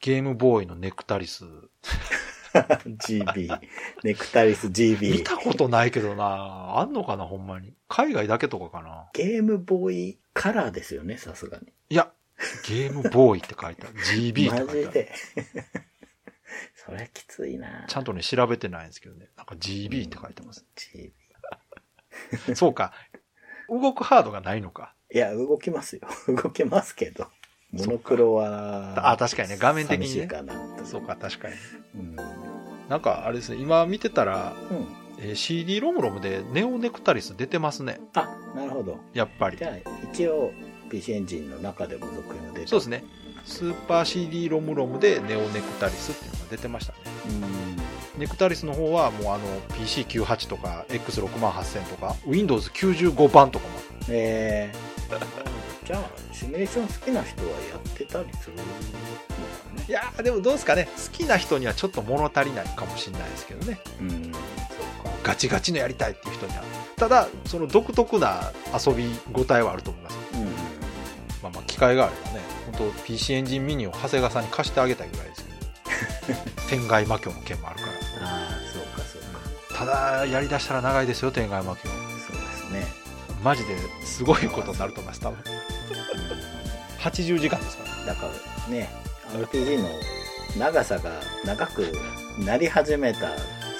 [0.00, 1.44] ゲームボーイのネクタリス、
[3.06, 3.48] GB、
[4.02, 5.24] ネクタリス GB 見。
[5.24, 7.74] たことないけどな、あんのかな、ほんまに。
[7.88, 9.08] 海外だけとかかな。
[9.12, 11.66] ゲームボーイカラーですよね、さすがに。
[11.90, 12.10] いや、
[12.66, 13.98] ゲームボーイって書いてある。
[14.04, 14.86] GB って書いてある。
[14.86, 15.12] マジで。
[16.74, 19.28] それきついなちゃんとね、調べてないんですけどね。
[19.36, 20.66] なんか GB って書いてます。
[20.76, 21.12] GB。
[22.54, 22.92] そうか。
[23.68, 24.94] 動くハードがないのか。
[25.14, 26.02] いや、動きますよ。
[26.28, 27.26] 動けますけど。
[27.72, 29.12] モノクロは。
[29.12, 31.54] あ確かにね画面的にねかなとそうか、確かに。
[31.96, 32.16] うん。
[32.88, 34.86] なんか、あれですね、今見てたら、うん。
[35.18, 38.00] えー CD ロムロムでネオネクタリス出てますね。
[38.14, 38.98] あ、なるほど。
[39.12, 39.64] やっぱりじ。
[39.64, 40.52] ゃあ、一応、
[40.90, 43.04] PC エンジンの中でも続編が出てそうですね。
[43.44, 46.98] スーパー CD ロムロムでネオネクタリスっていうのが出てましたね。
[48.14, 48.20] うん。
[48.20, 49.44] ネクタリスの方はもうあの
[49.78, 53.74] PC98 とか X68000 とか Windows95 版とかも
[54.08, 54.91] えー、
[55.84, 58.68] じゃあ、シミュレーション好きな人はやってたりするのか
[59.76, 59.84] ね。
[59.88, 65.10] いやーでもどうですかね好きな人にはちょっと物足りないかもしれないですけどねうん、そうか。
[65.24, 66.62] ガチガチのやりたいっていう人には
[66.96, 68.52] ただその独特な
[68.86, 69.04] 遊び
[69.34, 70.44] 応えはあると思いますうん。
[70.44, 70.50] ま
[71.44, 72.40] あまあ機会があればね
[72.78, 75.44] 本当 PC エンジンミニを長谷川さんに貸してあげたいぐらいです
[76.26, 76.38] けど
[76.70, 77.82] 天外魔境の件もあるか
[78.22, 79.38] ああ、そうか、そうか。
[79.72, 81.88] らただやりだしたら長いですよ天外魔境。
[83.42, 85.38] マジですごいことになると思います多分。
[87.00, 88.06] 80時間ですからね。
[88.06, 88.26] だか
[88.68, 88.88] らね、
[89.34, 89.88] RPG の
[90.58, 91.10] 長さが
[91.44, 91.92] 長く
[92.38, 93.30] なり始めた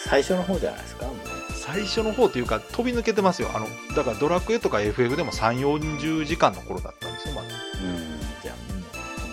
[0.04, 1.06] 最初の方じゃないですか、
[1.54, 3.50] 最初の方というか飛び抜けてますよ。
[3.54, 7.48] あのだからドラクエとか FF でも3 4 0時間の頃だったんですよまだ。
[7.48, 8.54] うん、じゃあ、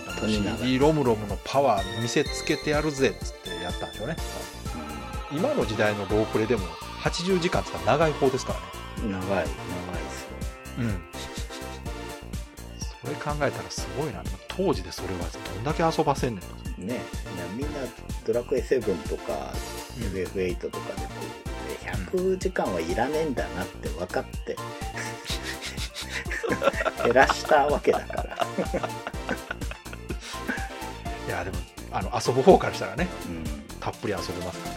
[0.06, 0.58] 本当に長い。
[0.58, 4.16] CD ロムロムのパワー見せつけてやるぜっつってやったんでしょうね。
[5.32, 6.66] 今の時代のロープレでも
[7.02, 8.64] 80時間って言ったら長い方ですからね。
[9.04, 9.46] うん長い、長い。
[10.80, 11.00] うん。
[13.02, 14.22] それ考えたらすごいな。
[14.48, 15.20] 当時でそれは
[15.54, 16.40] どんだけ遊ばせんね
[16.78, 17.00] んね、
[17.56, 17.80] みんな
[18.26, 19.52] ドラクエ7とか
[19.98, 21.10] FF8 とかでこ
[21.44, 21.50] う
[21.84, 24.56] え100時間はいらねえんだなって分かって
[27.04, 28.46] 減らしたわけだから、
[31.26, 31.58] いやでも
[31.92, 33.36] あの遊ぶ方からしたらねうん。
[33.36, 34.70] うんたっぷり遊べますか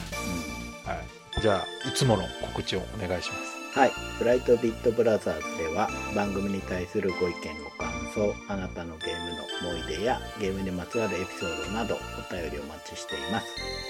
[0.88, 3.92] ら、はい、じゃあいつもの告知をお願いしますはい。
[4.20, 13.48] ブライトビットブラザーズでは番組に対するご意見ご感想、あなたのゲームの思い出やゲームにまつわるエピソードなどお便りお待ちしています。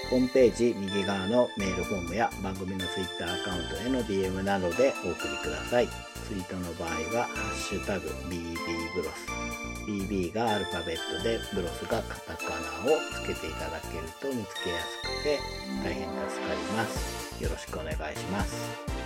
[0.08, 5.88] ホームページ右側のメールフォームや番組の Twitter アカウントへの DM などでお送りください。
[6.26, 8.54] ツイートの場合は、ハッシュタグ BB
[8.94, 9.53] ブロス。
[9.86, 15.38] BB がアルファベットで、ブロスがカタカナをつけていただけると見つけやすくて
[15.82, 17.42] 大変助かります。
[17.42, 18.54] よろしくお願いします。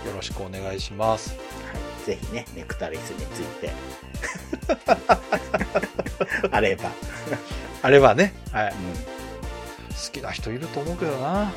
[0.05, 1.35] よろしくお願いしますは
[2.01, 3.73] い、ぜひね、ネクタリスについて。
[6.51, 6.91] あれば。
[7.81, 8.73] あれはね、はい、う
[10.07, 11.43] 好きな人いると思うけどな。
[11.43, 11.47] ん。
[11.47, 11.51] うん。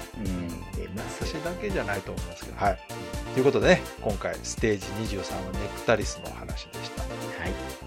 [1.20, 2.56] 私だけじゃないと思いますけど。
[2.56, 2.78] はい。
[3.34, 7.11] ということでね、今回ステージ23はネクタリスのお話でした。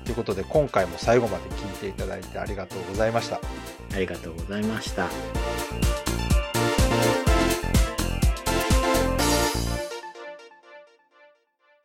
[0.05, 3.41] ということで、今回も最後まで聞いていただいてありがとうございました。
[3.93, 5.09] ありがとうございました。